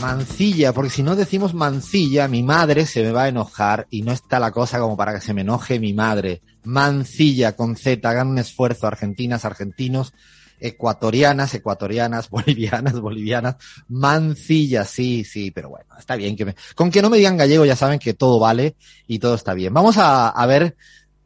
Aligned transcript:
Mancilla, 0.00 0.72
porque 0.72 0.90
si 0.90 1.02
no 1.02 1.14
decimos 1.14 1.52
mancilla, 1.52 2.26
mi 2.26 2.42
madre 2.42 2.86
se 2.86 3.02
me 3.02 3.12
va 3.12 3.24
a 3.24 3.28
enojar 3.28 3.86
y 3.90 4.00
no 4.00 4.12
está 4.12 4.40
la 4.40 4.50
cosa 4.50 4.78
como 4.78 4.96
para 4.96 5.12
que 5.12 5.20
se 5.20 5.34
me 5.34 5.42
enoje 5.42 5.78
mi 5.78 5.92
madre. 5.92 6.40
Mancilla 6.64 7.54
con 7.54 7.76
Z, 7.76 8.08
hagan 8.08 8.28
un 8.28 8.38
esfuerzo, 8.38 8.86
argentinas, 8.86 9.44
argentinos, 9.44 10.14
ecuatorianas, 10.58 11.52
ecuatorianas, 11.54 12.30
bolivianas, 12.30 12.98
bolivianas, 12.98 13.56
mancilla, 13.88 14.84
sí, 14.84 15.24
sí, 15.24 15.50
pero 15.50 15.68
bueno, 15.68 15.86
está 15.98 16.16
bien 16.16 16.34
que 16.34 16.46
me, 16.46 16.54
con 16.74 16.90
que 16.90 17.02
no 17.02 17.10
me 17.10 17.18
digan 17.18 17.36
gallego 17.36 17.66
ya 17.66 17.76
saben 17.76 17.98
que 17.98 18.14
todo 18.14 18.38
vale 18.38 18.76
y 19.06 19.18
todo 19.18 19.34
está 19.34 19.52
bien. 19.52 19.74
Vamos 19.74 19.96
a, 19.98 20.46
ver, 20.46 20.76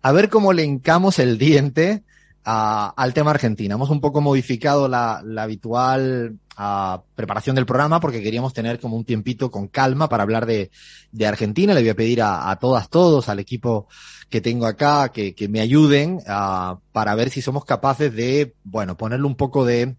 a 0.03 0.13
ver 0.13 0.29
cómo 0.29 0.53
le 0.53 0.65
encamos 0.65 1.21
el 1.21 1.39
diente 1.39 2.03
al 2.43 3.15
tema 3.15 3.31
Argentina. 3.31 3.77
Hemos 3.77 3.91
un 3.91 4.01
poco 4.01 4.21
modificado 4.21 4.89
la 4.89 5.23
habitual 5.39 6.39
a 6.57 7.03
preparación 7.15 7.57
del 7.57 7.67
programa 7.67 8.01
porque 8.01 8.23
queríamos 8.23 8.53
tener 8.53 8.79
como 8.81 8.97
un 8.97 9.05
tiempito 9.05 9.51
con 9.51 9.69
calma 9.69 10.09
para 10.09 10.23
hablar 10.23 10.47
de, 10.47 10.71
de 11.13 11.27
Argentina. 11.27 11.75
Le 11.75 11.81
voy 11.81 11.91
a 11.91 11.97
pedir 11.97 12.23
a, 12.23 12.51
a 12.51 12.57
todas, 12.59 12.89
todos, 12.89 13.29
al 13.29 13.39
equipo 13.39 13.89
que 14.29 14.41
tengo 14.41 14.67
acá, 14.67 15.11
que, 15.11 15.35
que 15.35 15.49
me 15.49 15.61
ayuden 15.61 16.21
a, 16.27 16.79
para 16.93 17.15
ver 17.15 17.31
si 17.31 17.43
somos 17.43 17.65
capaces 17.65 18.15
de, 18.15 18.55
bueno, 18.65 18.97
ponerle 18.97 19.27
un 19.27 19.37
poco 19.37 19.65
de, 19.65 19.97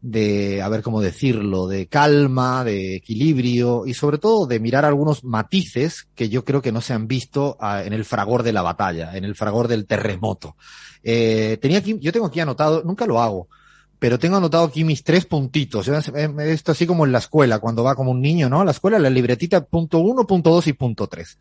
de, 0.00 0.62
a 0.62 0.68
ver 0.68 0.82
cómo 0.82 1.00
decirlo, 1.00 1.66
de 1.66 1.86
calma, 1.86 2.64
de 2.64 2.96
equilibrio 2.96 3.86
y 3.86 3.94
sobre 3.94 4.18
todo 4.18 4.46
de 4.46 4.60
mirar 4.60 4.84
algunos 4.84 5.24
matices 5.24 6.08
que 6.14 6.28
yo 6.28 6.44
creo 6.44 6.62
que 6.62 6.72
no 6.72 6.80
se 6.80 6.92
han 6.92 7.06
visto 7.06 7.56
uh, 7.60 7.84
en 7.84 7.92
el 7.92 8.04
fragor 8.04 8.42
de 8.42 8.52
la 8.52 8.62
batalla, 8.62 9.16
en 9.16 9.24
el 9.24 9.34
fragor 9.34 9.68
del 9.68 9.86
terremoto. 9.86 10.56
Eh, 11.02 11.58
tenía 11.60 11.78
aquí, 11.78 11.98
yo 12.00 12.12
tengo 12.12 12.26
aquí 12.26 12.40
anotado, 12.40 12.82
nunca 12.82 13.06
lo 13.06 13.20
hago, 13.20 13.48
pero 13.98 14.18
tengo 14.18 14.36
anotado 14.36 14.64
aquí 14.64 14.84
mis 14.84 15.02
tres 15.02 15.24
puntitos. 15.24 15.88
Esto 15.88 16.72
así 16.72 16.86
como 16.86 17.06
en 17.06 17.12
la 17.12 17.18
escuela, 17.18 17.58
cuando 17.58 17.84
va 17.84 17.94
como 17.94 18.10
un 18.10 18.20
niño, 18.20 18.48
¿no? 18.48 18.60
A 18.60 18.64
la 18.64 18.72
escuela, 18.72 18.98
la 18.98 19.10
libretita 19.10 19.64
punto 19.64 19.98
uno, 19.98 20.26
punto 20.26 20.50
dos 20.50 20.66
y 20.66 20.72
punto 20.72 21.06
tres. 21.06 21.38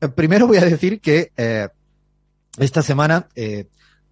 Eh, 0.00 0.08
primero 0.08 0.46
voy 0.46 0.58
a 0.58 0.64
decir 0.64 1.00
que 1.00 1.32
eh, 1.36 1.68
esta 2.58 2.82
semana, 2.82 3.28
eh, 3.34 3.66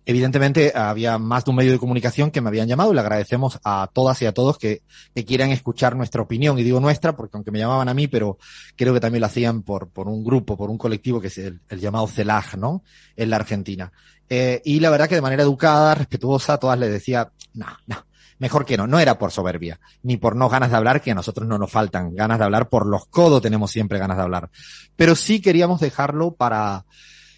evidentemente, 0.07 0.73
había 0.75 1.19
más 1.19 1.45
de 1.45 1.51
un 1.51 1.57
medio 1.57 1.73
de 1.73 1.79
comunicación 1.79 2.31
que 2.31 2.41
me 2.41 2.49
habían 2.49 2.69
llamado 2.69 2.93
y 2.93 2.95
le 2.95 3.01
agradecemos 3.01 3.59
a 3.65 3.91
todas 3.93 4.23
y 4.23 4.27
a 4.27 4.33
todos 4.33 4.57
que, 4.57 4.83
que 5.15 5.25
quieran 5.25 5.51
escuchar 5.51 5.97
nuestra 5.97 6.23
opinión. 6.23 6.59
Y 6.59 6.63
digo 6.63 6.81
nuestra 6.81 7.17
porque 7.17 7.37
aunque 7.37 7.51
me 7.51 7.59
llamaban 7.59 7.89
a 7.89 7.95
mí, 7.95 8.07
pero 8.07 8.39
creo 8.77 8.95
que 8.95 9.01
también 9.01 9.21
lo 9.21 9.27
hacían 9.27 9.63
por, 9.63 9.91
un 9.97 10.25
grupo, 10.25 10.57
por 10.57 10.71
un 10.71 10.79
colectivo 10.79 11.21
que 11.21 11.27
es 11.27 11.37
el, 11.39 11.61
el 11.69 11.81
llamado 11.81 12.07
CELAG, 12.07 12.57
¿no? 12.57 12.83
En 13.17 13.29
la 13.29 13.37
Argentina. 13.37 13.93
Eh, 14.29 14.63
y 14.65 14.81
la 14.81 14.91
verdad 14.91 15.09
que 15.09 15.15
de 15.17 15.23
manera 15.23 15.43
educada, 15.43 15.95
respetuosa, 15.95 16.59
todas 16.59 16.79
les 16.79 16.91
decía, 16.91 17.31
no, 17.55 17.67
no, 17.87 18.07
mejor 18.39 18.65
que 18.65 18.77
no, 18.77 18.87
no 18.87 18.99
era 18.99 19.19
por 19.19 19.31
soberbia, 19.31 19.81
ni 20.03 20.17
por 20.17 20.37
no 20.37 20.49
ganas 20.49 20.71
de 20.71 20.77
hablar, 20.77 21.01
que 21.01 21.13
a 21.13 21.15
nosotros 21.15 21.47
no 21.47 21.59
nos 21.59 21.71
faltan 21.71 22.15
ganas 22.15 22.39
de 22.39 22.45
hablar, 22.45 22.69
por 22.69 22.87
los 22.87 23.07
codos 23.07 23.43
tenemos 23.43 23.71
siempre 23.71 23.99
ganas 23.99 24.17
de 24.17 24.23
hablar. 24.25 24.51
Pero 24.97 25.15
sí 25.15 25.41
queríamos 25.41 25.81
dejarlo 25.81 26.35
para 26.35 26.85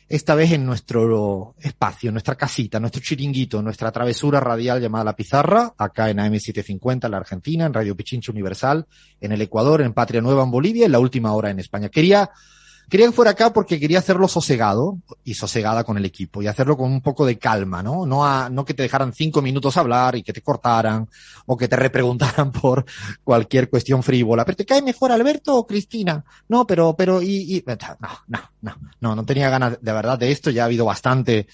esta 0.08 0.34
vez 0.34 0.52
en 0.52 0.64
nuestro 0.64 1.54
espacio, 1.60 2.10
nuestra 2.10 2.34
casita, 2.34 2.80
nuestro 2.80 3.02
chiringuito, 3.02 3.60
nuestra 3.60 3.92
travesura 3.92 4.40
radial 4.40 4.80
llamada 4.80 5.04
La 5.04 5.16
Pizarra, 5.16 5.74
acá 5.76 6.08
en 6.08 6.16
AM750 6.16 7.04
en 7.04 7.10
la 7.10 7.16
Argentina, 7.18 7.66
en 7.66 7.74
Radio 7.74 7.94
Pichincha 7.94 8.32
Universal, 8.32 8.86
en 9.20 9.32
el 9.32 9.42
Ecuador, 9.42 9.82
en 9.82 9.92
Patria 9.92 10.22
Nueva 10.22 10.44
en 10.44 10.50
Bolivia, 10.50 10.86
en 10.86 10.92
la 10.92 10.98
última 10.98 11.34
hora 11.34 11.50
en 11.50 11.58
España. 11.58 11.90
Quería 11.90 12.30
Quería 12.88 13.06
que 13.06 13.12
fuera 13.12 13.32
acá 13.32 13.52
porque 13.52 13.78
quería 13.78 13.98
hacerlo 13.98 14.28
sosegado 14.28 14.98
y 15.22 15.34
sosegada 15.34 15.84
con 15.84 15.98
el 15.98 16.06
equipo 16.06 16.40
y 16.40 16.46
hacerlo 16.46 16.76
con 16.76 16.90
un 16.90 17.02
poco 17.02 17.26
de 17.26 17.38
calma, 17.38 17.82
¿no? 17.82 18.06
No, 18.06 18.24
a, 18.24 18.48
no 18.48 18.64
que 18.64 18.72
te 18.72 18.82
dejaran 18.82 19.12
cinco 19.12 19.42
minutos 19.42 19.76
hablar 19.76 20.16
y 20.16 20.22
que 20.22 20.32
te 20.32 20.40
cortaran 20.40 21.06
o 21.44 21.56
que 21.56 21.68
te 21.68 21.76
repreguntaran 21.76 22.50
por 22.52 22.86
cualquier 23.24 23.68
cuestión 23.68 24.02
frívola. 24.02 24.46
¿Pero 24.46 24.56
te 24.56 24.64
cae 24.64 24.80
mejor 24.80 25.12
Alberto 25.12 25.54
o 25.54 25.66
Cristina? 25.66 26.24
No, 26.48 26.66
pero, 26.66 26.94
pero, 26.96 27.20
y, 27.20 27.56
y, 27.56 27.64
no, 27.66 27.76
no, 28.26 28.40
no, 28.62 28.76
no, 29.00 29.16
no 29.16 29.24
tenía 29.26 29.50
ganas 29.50 29.78
de 29.82 29.92
verdad 29.92 30.18
de 30.18 30.30
esto, 30.30 30.50
ya 30.50 30.62
ha 30.62 30.66
habido 30.66 30.86
bastante. 30.86 31.46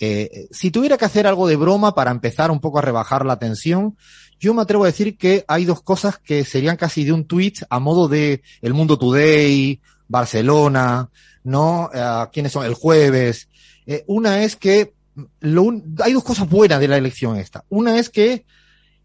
Eh, 0.00 0.48
si 0.50 0.70
tuviera 0.70 0.96
que 0.96 1.04
hacer 1.04 1.26
algo 1.26 1.46
de 1.48 1.56
broma 1.56 1.94
para 1.94 2.12
empezar 2.12 2.50
un 2.50 2.60
poco 2.60 2.78
a 2.78 2.82
rebajar 2.82 3.26
la 3.26 3.38
tensión, 3.38 3.96
yo 4.40 4.54
me 4.54 4.62
atrevo 4.62 4.84
a 4.84 4.86
decir 4.86 5.18
que 5.18 5.44
hay 5.48 5.64
dos 5.64 5.82
cosas 5.82 6.18
que 6.18 6.44
serían 6.44 6.76
casi 6.76 7.04
de 7.04 7.12
un 7.12 7.26
tweet 7.26 7.54
a 7.68 7.78
modo 7.80 8.06
de 8.06 8.42
El 8.62 8.72
Mundo 8.72 8.96
Today, 8.96 9.80
Barcelona, 10.08 11.08
¿no? 11.44 11.90
Uh, 11.92 12.30
¿Quiénes 12.32 12.52
son? 12.52 12.64
El 12.64 12.74
jueves. 12.74 13.48
Eh, 13.86 14.04
una 14.06 14.42
es 14.42 14.56
que 14.56 14.94
lo 15.40 15.72
hay 16.02 16.12
dos 16.12 16.24
cosas 16.24 16.48
buenas 16.48 16.80
de 16.80 16.88
la 16.88 16.96
elección 16.96 17.36
esta. 17.36 17.64
Una 17.68 17.98
es 17.98 18.10
que 18.10 18.44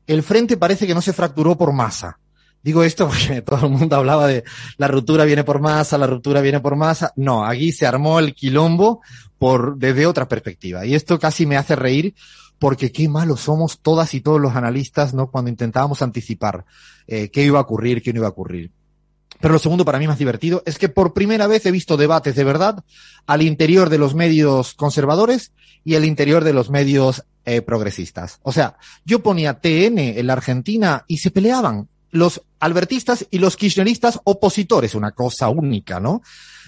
el 0.07 0.23
frente 0.23 0.57
parece 0.57 0.87
que 0.87 0.93
no 0.93 1.01
se 1.01 1.13
fracturó 1.13 1.57
por 1.57 1.73
masa. 1.73 2.19
Digo 2.61 2.83
esto 2.83 3.07
porque 3.09 3.41
todo 3.41 3.65
el 3.65 3.71
mundo 3.71 3.95
hablaba 3.95 4.27
de 4.27 4.43
la 4.77 4.87
ruptura 4.87 5.25
viene 5.25 5.43
por 5.43 5.59
masa, 5.59 5.97
la 5.97 6.07
ruptura 6.07 6.41
viene 6.41 6.59
por 6.59 6.75
masa. 6.75 7.13
No, 7.15 7.45
aquí 7.45 7.71
se 7.71 7.85
armó 7.85 8.19
el 8.19 8.33
quilombo 8.33 9.01
por, 9.37 9.77
desde 9.77 10.05
otra 10.05 10.27
perspectiva. 10.27 10.85
Y 10.85 10.95
esto 10.95 11.19
casi 11.19 11.45
me 11.45 11.57
hace 11.57 11.75
reír 11.75 12.15
porque 12.59 12.91
qué 12.91 13.09
malos 13.09 13.41
somos 13.41 13.79
todas 13.79 14.13
y 14.13 14.21
todos 14.21 14.39
los 14.39 14.55
analistas, 14.55 15.13
¿no? 15.13 15.29
Cuando 15.29 15.49
intentábamos 15.49 16.01
anticipar 16.01 16.65
eh, 17.07 17.29
qué 17.29 17.43
iba 17.43 17.59
a 17.59 17.63
ocurrir, 17.63 18.01
qué 18.01 18.13
no 18.13 18.19
iba 18.19 18.27
a 18.27 18.31
ocurrir. 18.31 18.71
Pero 19.43 19.55
lo 19.55 19.59
segundo 19.59 19.83
para 19.83 19.99
mí 19.99 20.07
más 20.07 20.19
divertido 20.19 20.63
es 20.65 20.77
que 20.77 20.87
por 20.87 21.11
primera 21.11 21.47
vez 21.47 21.65
he 21.65 21.71
visto 21.71 21.97
debates 21.97 22.33
de 22.33 22.45
verdad 22.45 22.81
al 23.27 23.41
interior 23.41 23.89
de 23.89 23.97
los 23.97 24.15
medios 24.15 24.73
conservadores 24.73 25.51
y 25.83 25.95
al 25.95 26.05
interior 26.05 26.45
de 26.45 26.53
los 26.53 26.69
medios 26.69 27.25
eh, 27.43 27.61
progresistas. 27.61 28.39
O 28.43 28.53
sea, 28.53 28.77
yo 29.03 29.21
ponía 29.21 29.59
TN 29.59 29.99
en 29.99 30.27
la 30.27 30.31
Argentina 30.31 31.03
y 31.09 31.17
se 31.17 31.29
peleaban 31.29 31.89
los 32.09 32.41
albertistas 32.61 33.27
y 33.31 33.39
los 33.39 33.57
kirchneristas 33.57 34.21
opositores, 34.23 34.95
una 34.95 35.11
cosa 35.11 35.49
única, 35.49 35.99
¿no? 35.99 36.21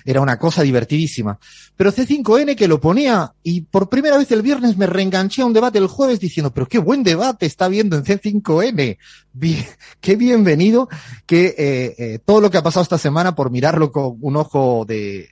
Era 0.05 0.21
una 0.21 0.37
cosa 0.37 0.61
divertidísima. 0.61 1.37
Pero 1.75 1.91
C5N 1.91 2.55
que 2.55 2.67
lo 2.67 2.79
ponía 2.79 3.33
y 3.43 3.61
por 3.61 3.89
primera 3.89 4.17
vez 4.17 4.31
el 4.31 4.43
viernes 4.43 4.77
me 4.77 4.85
reenganché 4.85 5.41
a 5.41 5.45
un 5.45 5.53
debate 5.53 5.79
el 5.79 5.87
jueves 5.87 6.19
diciendo, 6.19 6.53
pero 6.53 6.67
qué 6.67 6.77
buen 6.77 7.03
debate 7.03 7.47
está 7.47 7.67
viendo 7.67 7.97
en 7.97 8.03
C5N. 8.03 8.97
Bien, 9.33 9.65
qué 9.99 10.15
bienvenido 10.15 10.87
que 11.25 11.55
eh, 11.57 11.95
eh, 11.97 12.19
todo 12.23 12.39
lo 12.39 12.51
que 12.51 12.57
ha 12.57 12.63
pasado 12.63 12.83
esta 12.83 12.97
semana 12.99 13.35
por 13.35 13.49
mirarlo 13.49 13.91
con 13.91 14.17
un 14.21 14.37
ojo 14.37 14.85
de 14.85 15.27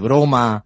broma 0.00 0.64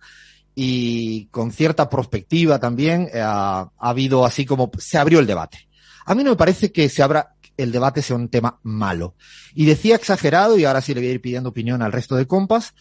y 0.55 1.27
con 1.27 1.53
cierta 1.53 1.88
perspectiva 1.88 2.59
también, 2.59 3.09
eh, 3.12 3.21
ha, 3.21 3.61
ha 3.61 3.88
habido 3.88 4.25
así 4.25 4.44
como 4.44 4.71
se 4.78 4.99
abrió 4.99 5.19
el 5.19 5.27
debate. 5.27 5.69
A 6.06 6.15
mí 6.15 6.22
no 6.22 6.31
me 6.31 6.37
parece 6.37 6.71
que 6.71 6.88
se 6.88 7.03
abra 7.03 7.34
el 7.56 7.72
debate 7.72 8.03
sea 8.03 8.17
un 8.17 8.28
tema 8.28 8.59
malo. 8.62 9.15
Y 9.55 9.67
decía 9.67 9.97
exagerado, 9.97 10.59
y 10.59 10.65
ahora 10.65 10.81
sí 10.81 10.94
le 10.94 11.00
voy 11.00 11.11
a 11.11 11.12
ir 11.12 11.21
pidiendo 11.21 11.50
opinión 11.50 11.82
al 11.82 11.93
resto 11.93 12.17
de 12.17 12.27
compas, 12.27 12.75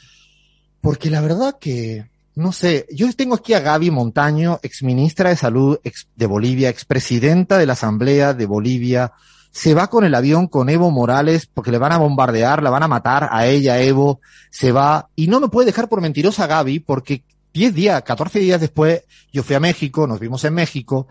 porque 0.81 1.09
la 1.09 1.22
verdad 1.22 1.57
que, 1.59 2.09
no 2.35 2.51
sé, 2.51 2.88
yo 2.91 3.12
tengo 3.13 3.35
aquí 3.35 3.53
a 3.53 3.59
Gaby 3.59 3.91
Montaño, 3.91 4.59
exministra 4.63 5.29
de 5.29 5.35
Salud 5.35 5.79
de 6.16 6.25
Bolivia, 6.25 6.69
expresidenta 6.69 7.57
de 7.57 7.65
la 7.65 7.74
Asamblea 7.74 8.33
de 8.33 8.45
Bolivia, 8.45 9.13
se 9.51 9.74
va 9.74 9.88
con 9.88 10.04
el 10.04 10.15
avión 10.15 10.48
con 10.48 10.69
Evo 10.69 10.92
Morales 10.92 11.48
porque 11.48 11.71
le 11.71 11.80
van 11.80 11.92
a 11.92 11.98
bombardear, 11.98 12.62
la 12.62 12.69
van 12.69 12.83
a 12.83 12.88
matar 12.88 13.30
a 13.31 13.48
ella, 13.48 13.81
Evo, 13.81 14.21
se 14.51 14.71
va, 14.71 15.09
y 15.15 15.27
no 15.27 15.39
me 15.39 15.50
puede 15.50 15.68
dejar 15.68 15.89
por 15.89 16.01
mentirosa 16.01 16.48
Gaby 16.48 16.80
porque 16.80 17.24
10 17.54 17.74
días, 17.74 18.01
14 18.04 18.39
días 18.39 18.62
después, 18.62 19.04
yo 19.33 19.44
fui 19.44 19.56
a 19.56 19.59
México, 19.59 20.07
nos 20.07 20.19
vimos 20.19 20.44
en 20.45 20.54
México, 20.54 21.07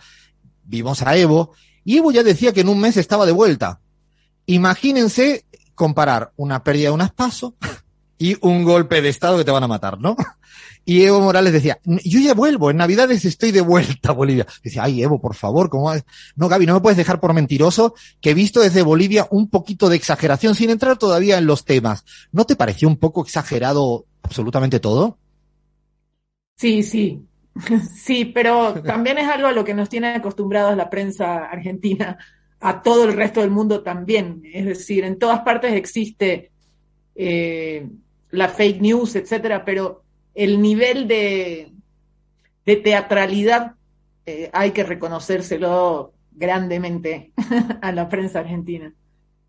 vimos 0.65 1.03
a 1.03 1.17
Evo, 1.17 1.53
y 1.85 1.97
Evo 1.99 2.13
ya 2.13 2.23
decía 2.23 2.53
que 2.53 2.61
en 2.61 2.69
un 2.69 2.81
mes 2.81 2.97
estaba 2.97 3.27
de 3.27 3.33
vuelta. 3.33 3.81
Imagínense 4.47 5.45
comparar 5.75 6.33
una 6.37 6.63
pérdida 6.63 6.89
de 6.89 6.95
unas 6.95 7.13
pasos 7.13 7.55
y 8.19 8.37
un 8.41 8.65
golpe 8.65 9.01
de 9.01 9.09
Estado 9.09 9.39
que 9.39 9.45
te 9.45 9.51
van 9.51 9.65
a 9.65 9.69
matar, 9.69 10.01
¿no? 10.01 10.17
Y 10.85 11.03
Evo 11.03 11.21
Morales 11.21 11.53
decía, 11.53 11.79
yo 11.85 12.19
ya 12.19 12.33
vuelvo, 12.33 12.71
en 12.71 12.79
Navidades 12.79 13.23
estoy 13.27 13.51
de 13.51 13.61
vuelta 13.61 14.09
a 14.09 14.13
Bolivia. 14.13 14.47
Decía, 14.65 14.85
ay 14.85 15.03
Evo, 15.03 15.21
por 15.21 15.35
favor, 15.35 15.69
¿cómo? 15.69 15.93
No, 16.35 16.49
Gaby, 16.49 16.65
no 16.65 16.73
me 16.73 16.81
puedes 16.81 16.97
dejar 16.97 17.21
por 17.21 17.35
mentiroso 17.35 17.95
que 18.23 18.31
he 18.31 18.35
visto 18.35 18.61
desde 18.61 18.81
Bolivia 18.81 19.29
un 19.31 19.51
poquito 19.51 19.91
de 19.91 19.97
exageración 19.97 20.55
sin 20.55 20.71
entrar 20.71 20.97
todavía 20.97 21.37
en 21.37 21.45
los 21.45 21.67
temas. 21.67 22.07
¿No 22.33 22.47
te 22.47 22.57
pareció 22.57 22.89
un 22.89 22.97
poco 22.97 23.23
exagerado 23.23 24.07
absolutamente 24.23 24.81
todo? 24.81 25.19
Sí, 26.57 26.83
sí. 26.83 27.23
Sí, 27.95 28.25
pero 28.25 28.81
también 28.83 29.19
es 29.19 29.29
algo 29.29 29.49
a 29.49 29.53
lo 29.53 29.65
que 29.67 29.75
nos 29.75 29.91
tiene 29.91 30.15
acostumbrados 30.15 30.75
la 30.75 30.89
prensa 30.89 31.45
argentina, 31.45 32.17
a 32.61 32.81
todo 32.81 33.05
el 33.05 33.13
resto 33.13 33.41
del 33.41 33.51
mundo 33.51 33.83
también. 33.83 34.41
Es 34.55 34.65
decir, 34.65 35.05
en 35.05 35.19
todas 35.19 35.41
partes 35.41 35.75
existe 35.75 36.51
eh, 37.15 37.89
la 38.31 38.49
fake 38.49 38.81
news, 38.81 39.17
etcétera, 39.17 39.65
pero 39.65 40.03
el 40.35 40.61
nivel 40.61 41.09
de, 41.09 41.73
de 42.67 42.77
teatralidad 42.77 43.75
eh, 44.27 44.51
hay 44.53 44.73
que 44.73 44.85
reconocérselo 44.85 46.13
grandemente 46.33 47.33
a 47.83 47.93
la 47.93 48.09
prensa 48.09 48.41
argentina. 48.41 48.93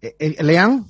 Eh, 0.02 0.36
¿Lean? 0.42 0.86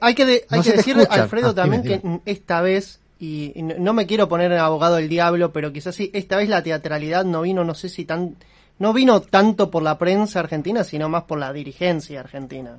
Hay 0.00 0.14
que, 0.14 0.44
hay 0.48 0.60
que 0.62 0.72
decirle, 0.72 1.06
Alfredo, 1.08 1.50
ah, 1.50 1.54
también 1.54 1.82
que 1.82 2.00
esta 2.24 2.60
vez 2.60 3.00
y 3.22 3.52
no 3.62 3.92
me 3.92 4.06
quiero 4.06 4.28
poner 4.28 4.52
abogado 4.54 4.96
del 4.96 5.08
diablo, 5.08 5.52
pero 5.52 5.72
quizás 5.72 5.94
sí, 5.94 6.10
esta 6.12 6.38
vez 6.38 6.48
la 6.48 6.64
teatralidad 6.64 7.24
no 7.24 7.42
vino, 7.42 7.62
no 7.62 7.72
sé 7.74 7.88
si 7.88 8.04
tan, 8.04 8.34
no 8.80 8.92
vino 8.92 9.20
tanto 9.20 9.70
por 9.70 9.84
la 9.84 9.96
prensa 9.96 10.40
argentina, 10.40 10.82
sino 10.82 11.08
más 11.08 11.22
por 11.22 11.38
la 11.38 11.52
dirigencia 11.52 12.18
argentina. 12.18 12.78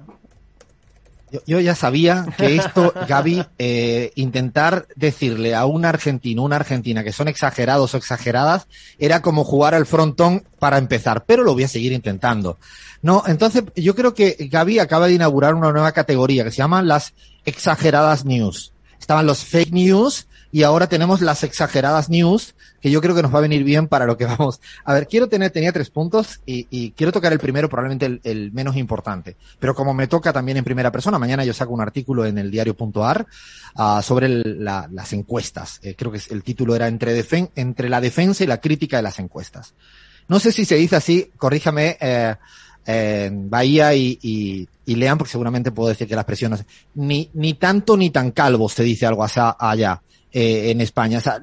Yo, 1.48 1.60
ya 1.60 1.74
sabía 1.74 2.28
que 2.38 2.56
esto, 2.58 2.94
Gaby, 3.08 3.44
eh, 3.58 4.12
intentar 4.16 4.88
decirle 4.96 5.56
a 5.56 5.66
un 5.66 5.84
argentino, 5.84 6.44
una 6.44 6.58
argentina 6.58 7.04
que 7.04 7.12
son 7.12 7.28
exagerados 7.28 7.94
o 7.94 7.98
exageradas, 7.98 8.68
era 9.00 9.22
como 9.22 9.44
jugar 9.44 9.74
al 9.74 9.88
frontón 9.88 10.44
para 10.60 10.78
empezar, 10.78 11.26
pero 11.26 11.44
lo 11.44 11.54
voy 11.54 11.64
a 11.64 11.68
seguir 11.68 11.92
intentando. 11.92 12.58
No, 13.02 13.24
entonces 13.26 13.64
yo 13.76 13.96
creo 13.96 14.14
que 14.14 14.48
Gaby 14.52 14.80
acaba 14.80 15.08
de 15.08 15.14
inaugurar 15.14 15.56
una 15.56 15.72
nueva 15.72 15.92
categoría 15.92 16.44
que 16.44 16.52
se 16.52 16.58
llama 16.58 16.84
las 16.84 17.14
exageradas 17.46 18.26
news. 18.26 18.72
Estaban 19.00 19.26
los 19.26 19.44
fake 19.44 19.72
news 19.72 20.28
y 20.54 20.62
ahora 20.62 20.88
tenemos 20.88 21.20
las 21.22 21.44
exageradas 21.44 22.12
news, 22.12 22.54
que 22.80 22.92
yo 22.92 23.02
creo 23.02 23.16
que 23.16 23.24
nos 23.24 23.34
va 23.34 23.40
a 23.40 23.42
venir 23.42 23.64
bien 23.64 23.88
para 23.88 24.06
lo 24.06 24.18
que 24.18 24.26
vamos. 24.28 24.62
A 24.86 24.94
ver, 24.94 25.08
quiero 25.08 25.28
tener, 25.28 25.50
tenía 25.50 25.74
tres 25.74 25.90
puntos 25.90 26.42
y, 26.46 26.92
quiero 26.92 27.12
tocar 27.12 27.34
el 27.34 27.40
primero, 27.40 27.68
probablemente 27.68 28.22
el, 28.24 28.52
menos 28.52 28.78
importante. 28.78 29.36
Pero 29.58 29.74
como 29.74 29.96
me 29.96 30.06
toca 30.06 30.32
también 30.32 30.58
en 30.58 30.64
primera 30.64 30.92
persona, 30.92 31.18
mañana 31.18 31.44
yo 31.44 31.56
saco 31.56 31.74
un 31.74 31.82
artículo 31.82 32.24
en 32.28 32.38
el 32.38 32.52
diario.ar 32.52 33.26
uh, 33.76 34.02
sobre 34.04 34.30
las 34.30 35.14
encuestas. 35.14 35.80
Eh, 35.82 35.96
creo 35.98 36.12
que 36.12 36.22
el 36.30 36.44
título 36.44 36.76
era 36.76 36.88
entre, 36.88 37.14
defen 37.14 37.50
entre 37.56 37.90
la 37.90 38.00
defensa 38.00 38.44
y 38.44 38.48
la 38.48 38.62
crítica 38.62 38.98
de 38.98 39.04
las 39.04 39.18
encuestas. 39.18 39.74
No 40.28 40.40
sé 40.40 40.52
si 40.52 40.66
se 40.66 40.76
dice 40.76 40.96
así, 40.96 41.32
corríjame, 41.36 41.98
eh, 42.00 43.32
Bahía 43.34 43.96
y, 43.96 44.20
y, 44.22 44.70
y, 44.86 44.96
lean, 44.98 45.18
porque 45.18 45.32
seguramente 45.32 45.72
puedo 45.72 45.90
decir 45.90 46.08
que 46.08 46.16
la 46.16 46.22
expresión 46.22 46.52
no 46.52 46.60
ni, 46.94 47.32
ni 47.34 47.56
tanto 47.56 47.98
ni 47.98 48.12
tan 48.12 48.30
calvo 48.30 48.70
se 48.70 48.84
dice 48.84 49.08
algo 49.08 49.26
allá. 49.26 50.02
Eh, 50.36 50.72
en 50.72 50.82
España. 50.82 51.20
O 51.20 51.22
sea, 51.22 51.40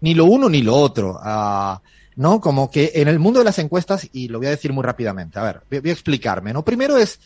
ni 0.00 0.14
lo 0.14 0.24
uno 0.24 0.48
ni 0.48 0.62
lo 0.62 0.74
otro. 0.74 1.12
Uh, 1.12 1.78
¿No? 2.16 2.40
Como 2.40 2.72
que 2.72 2.90
en 2.96 3.06
el 3.06 3.20
mundo 3.20 3.38
de 3.38 3.44
las 3.44 3.60
encuestas, 3.60 4.08
y 4.12 4.26
lo 4.26 4.38
voy 4.38 4.48
a 4.48 4.50
decir 4.50 4.72
muy 4.72 4.82
rápidamente, 4.82 5.38
a 5.38 5.44
ver, 5.44 5.60
voy, 5.70 5.88
a 5.88 5.92
explicarme, 5.92 6.52
¿no? 6.52 6.64
Primero 6.64 6.98
es, 6.98 7.20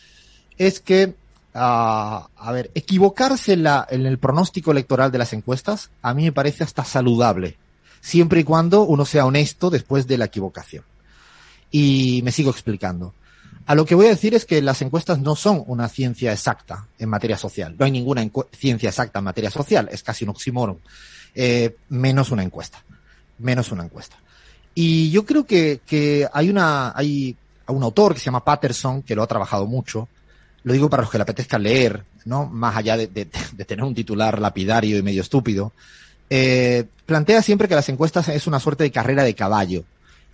es 0.59 0.79
que, 0.79 1.15
uh, 1.55 1.57
a 1.57 2.51
ver, 2.53 2.69
equivocarse 2.75 3.53
en, 3.53 3.63
la, 3.63 3.85
en 3.89 4.05
el 4.05 4.19
pronóstico 4.19 4.71
electoral 4.71 5.11
de 5.11 5.17
las 5.17 5.33
encuestas, 5.33 5.89
a 6.03 6.13
mí 6.13 6.23
me 6.23 6.31
parece 6.31 6.63
hasta 6.63 6.85
saludable, 6.85 7.57
siempre 7.99 8.41
y 8.41 8.43
cuando 8.43 8.83
uno 8.83 9.03
sea 9.03 9.25
honesto 9.25 9.71
después 9.71 10.05
de 10.05 10.19
la 10.19 10.25
equivocación. 10.25 10.83
Y 11.71 12.21
me 12.23 12.31
sigo 12.31 12.51
explicando. 12.51 13.13
A 13.67 13.75
lo 13.75 13.85
que 13.85 13.95
voy 13.95 14.07
a 14.07 14.09
decir 14.09 14.33
es 14.33 14.45
que 14.45 14.61
las 14.61 14.81
encuestas 14.81 15.19
no 15.19 15.35
son 15.35 15.63
una 15.67 15.89
ciencia 15.89 16.31
exacta 16.31 16.87
en 16.97 17.09
materia 17.09 17.37
social. 17.37 17.75
No 17.77 17.85
hay 17.85 17.91
ninguna 17.91 18.27
ciencia 18.51 18.89
exacta 18.89 19.19
en 19.19 19.25
materia 19.25 19.51
social. 19.51 19.89
Es 19.91 20.03
casi 20.03 20.23
un 20.23 20.29
oxímoron. 20.29 20.79
Eh, 21.35 21.75
menos 21.89 22.31
una 22.31 22.43
encuesta. 22.43 22.81
Menos 23.39 23.71
una 23.71 23.83
encuesta. 23.83 24.15
Y 24.73 25.11
yo 25.11 25.25
creo 25.25 25.45
que, 25.45 26.29
hay 26.31 26.49
una, 26.49 26.93
hay 26.95 27.35
un 27.67 27.83
autor 27.83 28.13
que 28.13 28.19
se 28.19 28.25
llama 28.25 28.43
Patterson, 28.43 29.03
que 29.03 29.15
lo 29.15 29.23
ha 29.23 29.27
trabajado 29.27 29.65
mucho. 29.65 30.07
Lo 30.63 30.73
digo 30.73 30.89
para 30.89 31.03
los 31.03 31.11
que 31.11 31.17
le 31.17 31.23
apetezca 31.23 31.59
leer, 31.59 32.03
¿no? 32.25 32.45
Más 32.45 32.75
allá 32.77 32.95
de 32.95 33.07
tener 33.07 33.83
un 33.83 33.93
titular 33.93 34.39
lapidario 34.39 34.97
y 34.97 35.03
medio 35.03 35.21
estúpido. 35.21 35.73
Eh, 36.29 36.85
plantea 37.05 37.41
siempre 37.41 37.67
que 37.67 37.75
las 37.75 37.89
encuestas 37.89 38.27
es 38.29 38.47
una 38.47 38.59
suerte 38.59 38.83
de 38.83 38.91
carrera 38.91 39.23
de 39.23 39.35
caballo, 39.35 39.83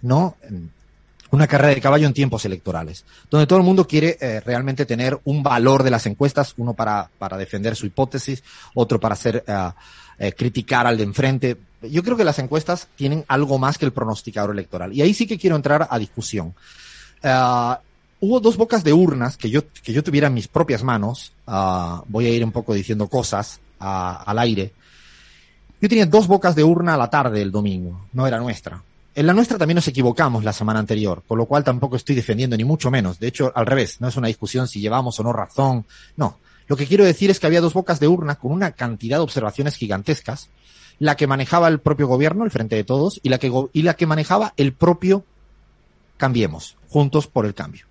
¿no? 0.01 0.35
Una 1.33 1.47
carrera 1.47 1.74
de 1.74 1.81
caballo 1.81 2.06
en 2.06 2.13
tiempos 2.13 2.45
electorales, 2.45 3.06
donde 3.31 3.47
todo 3.47 3.57
el 3.57 3.65
mundo 3.65 3.88
quiere 3.88 4.18
eh, 4.21 4.39
realmente 4.41 4.85
tener 4.85 5.19
un 5.24 5.41
valor 5.41 5.81
de 5.81 5.89
las 5.89 6.06
encuestas, 6.06 6.53
uno 6.57 6.75
para, 6.75 7.09
para 7.18 7.38
defender 7.38 7.75
su 7.75 7.88
hipótesis, 7.88 8.44
otro 8.75 9.00
para 9.00 9.13
hacer 9.13 9.44
eh, 9.47 9.69
eh, 10.19 10.33
criticar 10.33 10.85
al 10.85 10.95
de 10.95 11.03
enfrente. 11.03 11.57
Yo 11.81 12.03
creo 12.03 12.15
que 12.15 12.24
las 12.24 12.38
encuestas 12.38 12.88
tienen 12.95 13.25
algo 13.27 13.57
más 13.57 13.80
que 13.80 13.85
el 13.85 13.91
pronosticador 13.91 14.51
electoral. 14.51 14.94
Y 14.94 15.01
ahí 15.01 15.15
sí 15.15 15.25
que 15.25 15.39
quiero 15.39 15.56
entrar 15.56 15.88
a 15.89 15.97
discusión. 15.97 16.53
hubo 18.19 18.39
dos 18.39 18.56
bocas 18.56 18.83
de 18.83 18.94
urnas 18.94 19.35
que 19.35 19.50
yo, 19.50 19.63
que 19.68 19.91
yo 19.91 20.03
tuviera 20.03 20.27
en 20.27 20.35
mis 20.35 20.47
propias 20.47 20.83
manos. 20.83 21.33
voy 22.09 22.27
a 22.27 22.30
ir 22.30 22.45
un 22.45 22.51
poco 22.51 22.75
diciendo 22.75 23.07
cosas 23.07 23.59
al 23.80 24.38
aire. 24.38 24.71
Yo 25.81 25.89
tenía 25.89 26.06
dos 26.06 26.27
bocas 26.27 26.53
de 26.56 26.63
urna 26.63 26.94
a 26.94 26.97
la 26.97 27.09
tarde 27.09 27.41
el 27.41 27.51
domingo, 27.51 28.06
no 28.13 28.27
era 28.27 28.38
nuestra. 28.38 28.83
En 29.15 29.27
la 29.27 29.33
nuestra 29.33 29.57
también 29.57 29.75
nos 29.75 29.88
equivocamos 29.88 30.44
la 30.44 30.54
semana 30.54 30.80
anterior, 30.80 31.24
con 31.27 31.38
lo 31.38 31.45
cual 31.45 31.63
tampoco 31.63 31.95
estoy 31.95 32.15
defendiendo 32.15 32.57
ni 32.57 32.63
mucho 32.63 32.89
menos. 32.89 33.19
De 33.19 33.27
hecho, 33.27 33.51
al 33.56 33.65
revés, 33.65 34.01
no 34.01 34.07
es 34.07 34.18
una 34.18 34.27
discusión 34.27 34.68
si 34.68 34.80
llevamos 34.80 35.19
o 35.19 35.24
no 35.24 35.31
razón. 35.33 35.86
No. 36.15 36.39
Lo 36.68 36.75
que 36.75 36.88
quiero 36.88 37.06
decir 37.06 37.30
es 37.30 37.39
que 37.39 37.48
había 37.48 37.62
dos 37.62 37.74
bocas 37.74 38.00
de 38.00 38.07
urna 38.07 38.36
con 38.36 38.51
una 38.51 38.71
cantidad 38.71 39.18
de 39.18 39.24
observaciones 39.24 39.75
gigantescas, 39.75 40.50
la 40.98 41.15
que 41.15 41.27
manejaba 41.27 41.68
el 41.68 41.80
propio 41.80 42.07
gobierno, 42.07 42.45
el 42.45 42.51
frente 42.51 42.75
de 42.75 42.83
todos, 42.83 43.19
y 43.21 43.30
la 43.30 43.38
que, 43.38 43.51
y 43.74 43.81
la 43.83 43.95
que 43.95 44.07
manejaba 44.07 44.54
el 44.57 44.74
propio 44.74 45.25
Cambiemos, 46.18 46.77
juntos 46.89 47.27
por 47.27 47.45
el 47.45 47.54
cambio. 47.54 47.86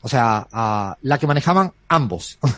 O 0.00 0.08
sea, 0.08 0.48
la 1.00 1.18
que 1.18 1.26
manejaban 1.26 1.72
ambos. 1.88 2.38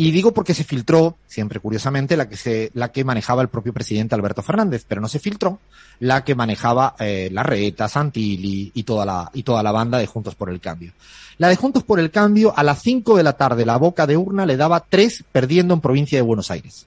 Y 0.00 0.12
digo 0.12 0.32
porque 0.32 0.54
se 0.54 0.64
filtró, 0.64 1.18
siempre 1.26 1.60
curiosamente, 1.60 2.16
la 2.16 2.26
que 2.26 2.38
se, 2.38 2.70
la 2.72 2.90
que 2.90 3.04
manejaba 3.04 3.42
el 3.42 3.48
propio 3.48 3.74
presidente 3.74 4.14
Alberto 4.14 4.42
Fernández, 4.42 4.86
pero 4.88 5.02
no 5.02 5.08
se 5.08 5.18
filtró 5.18 5.58
la 5.98 6.24
que 6.24 6.34
manejaba 6.34 6.96
eh, 6.98 7.28
la 7.30 7.42
Reta, 7.42 7.86
Santilli 7.86 8.72
y 8.72 8.82
toda 8.84 9.04
la, 9.04 9.30
y 9.34 9.42
toda 9.42 9.62
la 9.62 9.72
banda 9.72 9.98
de 9.98 10.06
Juntos 10.06 10.34
por 10.36 10.48
el 10.48 10.58
Cambio. 10.58 10.94
La 11.36 11.48
de 11.48 11.56
Juntos 11.56 11.82
por 11.84 12.00
el 12.00 12.10
Cambio, 12.10 12.54
a 12.56 12.62
las 12.62 12.80
5 12.80 13.14
de 13.18 13.22
la 13.22 13.34
tarde, 13.34 13.66
la 13.66 13.76
boca 13.76 14.06
de 14.06 14.16
urna 14.16 14.46
le 14.46 14.56
daba 14.56 14.80
tres 14.88 15.22
perdiendo 15.32 15.74
en 15.74 15.82
provincia 15.82 16.16
de 16.16 16.22
Buenos 16.22 16.50
Aires. 16.50 16.86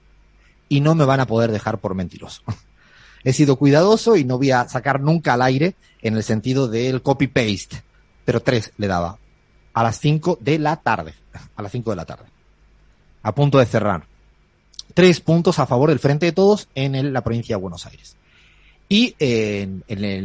Y 0.68 0.80
no 0.80 0.96
me 0.96 1.04
van 1.04 1.20
a 1.20 1.26
poder 1.28 1.52
dejar 1.52 1.78
por 1.78 1.94
mentiroso. 1.94 2.42
He 3.22 3.32
sido 3.32 3.54
cuidadoso 3.54 4.16
y 4.16 4.24
no 4.24 4.38
voy 4.38 4.50
a 4.50 4.68
sacar 4.68 5.00
nunca 5.00 5.34
al 5.34 5.42
aire 5.42 5.76
en 6.02 6.16
el 6.16 6.24
sentido 6.24 6.66
del 6.66 7.00
copy-paste, 7.00 7.80
pero 8.24 8.40
tres 8.40 8.72
le 8.76 8.88
daba. 8.88 9.18
A 9.72 9.84
las 9.84 10.00
5 10.00 10.38
de 10.40 10.58
la 10.58 10.74
tarde. 10.78 11.14
A 11.54 11.62
las 11.62 11.70
5 11.70 11.90
de 11.90 11.96
la 11.96 12.06
tarde 12.06 12.33
a 13.24 13.34
punto 13.34 13.58
de 13.58 13.66
cerrar. 13.66 14.04
Tres 14.92 15.20
puntos 15.20 15.58
a 15.58 15.66
favor 15.66 15.88
del 15.88 15.98
Frente 15.98 16.26
de 16.26 16.32
Todos 16.32 16.68
en 16.76 17.12
la 17.12 17.24
provincia 17.24 17.56
de 17.56 17.62
Buenos 17.62 17.86
Aires. 17.86 18.16
Y 18.88 19.16
en, 19.18 19.82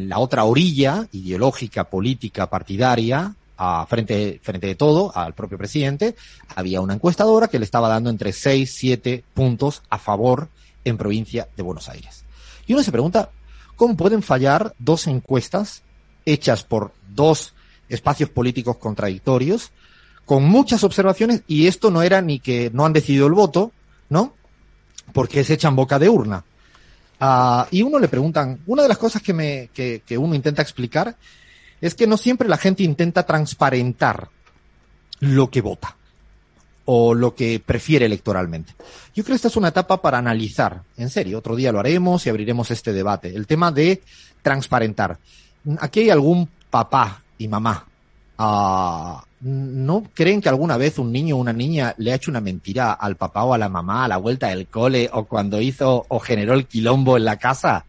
la 0.09 0.19
otra 0.19 0.43
orilla 0.43 1.07
ideológica, 1.11 1.85
política, 1.85 2.49
partidaria, 2.49 3.33
a 3.57 3.85
frente, 3.87 4.39
frente 4.43 4.67
de 4.67 4.75
todo, 4.75 5.11
al 5.15 5.33
propio 5.33 5.57
presidente, 5.57 6.15
había 6.55 6.81
una 6.81 6.93
encuestadora 6.93 7.47
que 7.47 7.57
le 7.57 7.65
estaba 7.65 7.89
dando 7.89 8.09
entre 8.09 8.31
seis, 8.31 8.75
siete 8.75 9.23
puntos 9.33 9.81
a 9.89 9.97
favor 9.97 10.49
en 10.85 10.97
provincia 10.97 11.47
de 11.55 11.63
Buenos 11.63 11.89
Aires. 11.89 12.25
Y 12.67 12.73
uno 12.73 12.83
se 12.83 12.91
pregunta, 12.91 13.31
¿cómo 13.75 13.97
pueden 13.97 14.21
fallar 14.21 14.75
dos 14.77 15.07
encuestas 15.07 15.83
hechas 16.25 16.63
por 16.63 16.91
dos 17.09 17.53
espacios 17.87 18.29
políticos 18.29 18.77
contradictorios 18.77 19.71
con 20.29 20.43
muchas 20.43 20.83
observaciones 20.83 21.41
y 21.47 21.65
esto 21.65 21.89
no 21.89 22.03
era 22.03 22.21
ni 22.21 22.39
que 22.39 22.69
no 22.71 22.85
han 22.85 22.93
decidido 22.93 23.25
el 23.25 23.33
voto, 23.33 23.71
¿no? 24.09 24.35
Porque 25.11 25.43
se 25.43 25.55
echan 25.55 25.75
boca 25.75 25.97
de 25.97 26.07
urna. 26.07 26.45
Uh, 27.19 27.63
y 27.71 27.81
uno 27.81 27.97
le 27.97 28.07
preguntan, 28.09 28.59
una 28.67 28.83
de 28.83 28.89
las 28.89 28.99
cosas 28.99 29.23
que, 29.23 29.33
me, 29.33 29.71
que, 29.73 30.03
que 30.05 30.19
uno 30.19 30.35
intenta 30.35 30.61
explicar 30.61 31.15
es 31.81 31.95
que 31.95 32.05
no 32.05 32.15
siempre 32.15 32.47
la 32.47 32.57
gente 32.57 32.83
intenta 32.83 33.23
transparentar 33.23 34.29
lo 35.19 35.49
que 35.49 35.61
vota 35.61 35.97
o 36.85 37.15
lo 37.15 37.33
que 37.33 37.59
prefiere 37.59 38.05
electoralmente. 38.05 38.75
Yo 39.15 39.23
creo 39.23 39.33
que 39.33 39.37
esta 39.37 39.47
es 39.47 39.57
una 39.57 39.69
etapa 39.69 39.99
para 39.99 40.19
analizar, 40.19 40.83
en 40.95 41.09
serio, 41.09 41.39
otro 41.39 41.55
día 41.55 41.71
lo 41.71 41.79
haremos 41.79 42.23
y 42.27 42.29
abriremos 42.29 42.69
este 42.69 42.93
debate, 42.93 43.35
el 43.35 43.47
tema 43.47 43.71
de 43.71 44.03
transparentar. 44.43 45.17
Aquí 45.79 46.01
hay 46.01 46.11
algún 46.11 46.47
papá 46.69 47.23
y 47.39 47.47
mamá 47.47 47.88
uh, 48.39 49.19
¿No 49.41 50.03
creen 50.13 50.41
que 50.41 50.49
alguna 50.49 50.75
vez 50.75 50.99
un 50.99 51.13
niño 51.13 51.37
o 51.37 51.39
una 51.39 51.53
niña 51.53 51.95
le 51.97 52.11
ha 52.11 52.15
hecho 52.15 52.29
una 52.29 52.41
mentira 52.41 52.91
al 52.91 53.15
papá 53.15 53.43
o 53.45 53.53
a 53.53 53.57
la 53.57 53.69
mamá 53.69 54.03
a 54.03 54.07
la 54.09 54.17
vuelta 54.17 54.47
del 54.47 54.67
cole 54.67 55.09
o 55.13 55.23
cuando 55.25 55.61
hizo 55.61 56.05
o 56.09 56.19
generó 56.19 56.53
el 56.53 56.65
quilombo 56.65 57.15
en 57.15 57.23
la 57.23 57.37
casa? 57.37 57.85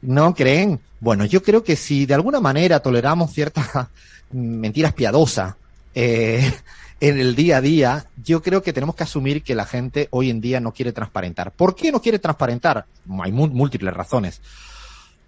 ¿No 0.00 0.34
creen? 0.34 0.80
Bueno, 1.00 1.26
yo 1.26 1.42
creo 1.42 1.62
que 1.62 1.76
si 1.76 2.06
de 2.06 2.14
alguna 2.14 2.40
manera 2.40 2.80
toleramos 2.80 3.32
ciertas 3.32 3.68
mentiras 4.30 4.94
piadosas 4.94 5.56
eh, 5.94 6.52
en 7.00 7.18
el 7.20 7.34
día 7.34 7.58
a 7.58 7.60
día, 7.60 8.06
yo 8.24 8.42
creo 8.42 8.62
que 8.62 8.72
tenemos 8.72 8.94
que 8.94 9.04
asumir 9.04 9.42
que 9.42 9.54
la 9.54 9.66
gente 9.66 10.08
hoy 10.10 10.30
en 10.30 10.40
día 10.40 10.58
no 10.58 10.72
quiere 10.72 10.92
transparentar. 10.92 11.52
¿Por 11.52 11.76
qué 11.76 11.92
no 11.92 12.00
quiere 12.00 12.18
transparentar? 12.18 12.86
Hay 13.22 13.32
múltiples 13.32 13.92
razones. 13.92 14.40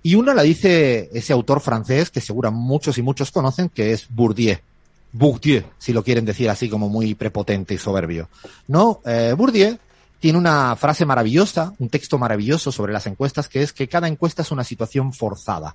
Y 0.02 0.14
una 0.14 0.34
la 0.34 0.42
dice 0.42 1.10
ese 1.12 1.32
autor 1.32 1.60
francés 1.60 2.10
que 2.10 2.20
seguro 2.20 2.50
muchos 2.50 2.96
y 2.98 3.02
muchos 3.02 3.30
conocen, 3.30 3.68
que 3.68 3.92
es 3.92 4.06
Bourdieu. 4.08 4.56
Bourdieu, 5.12 5.64
si 5.78 5.92
lo 5.92 6.02
quieren 6.02 6.24
decir 6.24 6.48
así 6.48 6.68
como 6.68 6.88
muy 6.88 7.14
prepotente 7.14 7.74
y 7.74 7.78
soberbio. 7.78 8.28
No, 8.68 9.00
eh, 9.04 9.34
Bourdieu 9.36 9.78
tiene 10.20 10.38
una 10.38 10.76
frase 10.76 11.04
maravillosa, 11.04 11.74
un 11.78 11.88
texto 11.88 12.18
maravilloso 12.18 12.72
sobre 12.72 12.92
las 12.92 13.06
encuestas, 13.06 13.48
que 13.48 13.62
es 13.62 13.72
que 13.72 13.88
cada 13.88 14.08
encuesta 14.08 14.42
es 14.42 14.50
una 14.50 14.64
situación 14.64 15.12
forzada. 15.12 15.74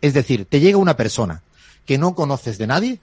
Es 0.00 0.14
decir, 0.14 0.44
te 0.44 0.60
llega 0.60 0.78
una 0.78 0.96
persona 0.96 1.42
que 1.86 1.98
no 1.98 2.14
conoces 2.14 2.58
de 2.58 2.66
nadie, 2.66 2.98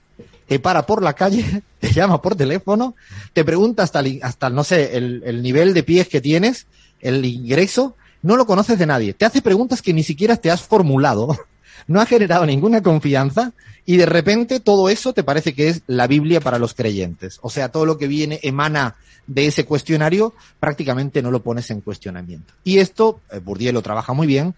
te 0.46 0.58
para 0.58 0.86
por 0.86 1.02
la 1.02 1.14
calle, 1.14 1.62
te 1.80 1.92
llama 1.92 2.22
por 2.22 2.36
teléfono, 2.36 2.94
te 3.32 3.44
pregunta 3.44 3.82
hasta, 3.82 4.02
hasta 4.22 4.50
no 4.50 4.64
sé, 4.64 4.96
el, 4.96 5.22
el 5.24 5.42
nivel 5.42 5.74
de 5.74 5.82
pies 5.82 6.08
que 6.08 6.20
tienes, 6.20 6.66
el 7.00 7.24
ingreso, 7.24 7.96
no 8.22 8.36
lo 8.36 8.46
conoces 8.46 8.78
de 8.78 8.86
nadie, 8.86 9.14
te 9.14 9.24
hace 9.24 9.42
preguntas 9.42 9.82
que 9.82 9.92
ni 9.92 10.02
siquiera 10.02 10.36
te 10.36 10.50
has 10.50 10.62
formulado, 10.62 11.36
no 11.86 12.00
ha 12.00 12.06
generado 12.06 12.46
ninguna 12.46 12.82
confianza 12.82 13.52
y 13.86 13.96
de 13.96 14.06
repente 14.06 14.60
todo 14.60 14.88
eso 14.88 15.12
te 15.12 15.24
parece 15.24 15.54
que 15.54 15.68
es 15.68 15.82
la 15.86 16.06
Biblia 16.06 16.40
para 16.40 16.58
los 16.58 16.74
creyentes. 16.74 17.38
O 17.42 17.50
sea, 17.50 17.70
todo 17.70 17.86
lo 17.86 17.98
que 17.98 18.06
viene, 18.06 18.38
emana 18.42 18.96
de 19.26 19.46
ese 19.46 19.64
cuestionario, 19.64 20.34
prácticamente 20.58 21.22
no 21.22 21.30
lo 21.30 21.42
pones 21.42 21.70
en 21.70 21.80
cuestionamiento. 21.80 22.52
Y 22.64 22.78
esto, 22.78 23.20
eh, 23.32 23.38
Bourdieu 23.38 23.72
lo 23.72 23.82
trabaja 23.82 24.12
muy 24.12 24.26
bien, 24.26 24.54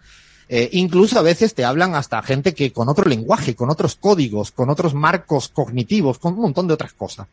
eh, 0.49 0.69
incluso 0.73 1.19
a 1.19 1.23
veces 1.23 1.55
te 1.55 1.65
hablan 1.65 1.95
hasta 1.95 2.23
gente 2.23 2.53
que 2.55 2.73
con 2.73 2.89
otro 2.89 3.09
lenguaje, 3.09 3.55
con 3.55 3.71
otros 3.71 3.97
códigos, 3.97 4.51
con 4.51 4.71
otros 4.71 4.93
marcos 4.93 5.49
cognitivos, 5.49 6.19
con 6.19 6.35
un 6.35 6.41
montón 6.41 6.67
de 6.67 6.75
otras 6.75 6.93
cosas. 6.93 7.27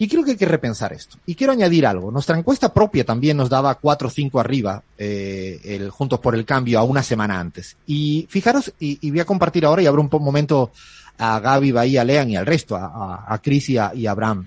Y 0.00 0.08
creo 0.08 0.24
que 0.24 0.30
hay 0.30 0.36
que 0.38 0.46
repensar 0.46 0.94
esto. 0.94 1.18
Y 1.26 1.34
quiero 1.34 1.52
añadir 1.52 1.86
algo. 1.86 2.10
Nuestra 2.10 2.38
encuesta 2.38 2.72
propia 2.72 3.04
también 3.04 3.36
nos 3.36 3.50
daba 3.50 3.74
4 3.74 4.08
o 4.08 4.10
5 4.10 4.40
arriba, 4.40 4.82
eh, 4.96 5.60
el 5.62 5.90
Juntos 5.90 6.20
por 6.20 6.34
el 6.34 6.46
Cambio, 6.46 6.78
a 6.78 6.84
una 6.84 7.02
semana 7.02 7.38
antes. 7.38 7.76
Y 7.86 8.26
fijaros, 8.30 8.72
y, 8.78 9.10
voy 9.10 9.20
a 9.20 9.26
compartir 9.26 9.66
ahora 9.66 9.82
y 9.82 9.86
abro 9.86 10.00
un 10.00 10.08
momento 10.24 10.72
a 11.18 11.38
Gaby, 11.38 11.72
Bahía, 11.72 12.02
Lean 12.02 12.30
y 12.30 12.36
al 12.36 12.46
resto, 12.46 12.76
a, 12.76 13.26
a, 13.28 13.42
Cris 13.42 13.68
y 13.68 13.76
a, 13.76 13.92
Abraham. 14.08 14.46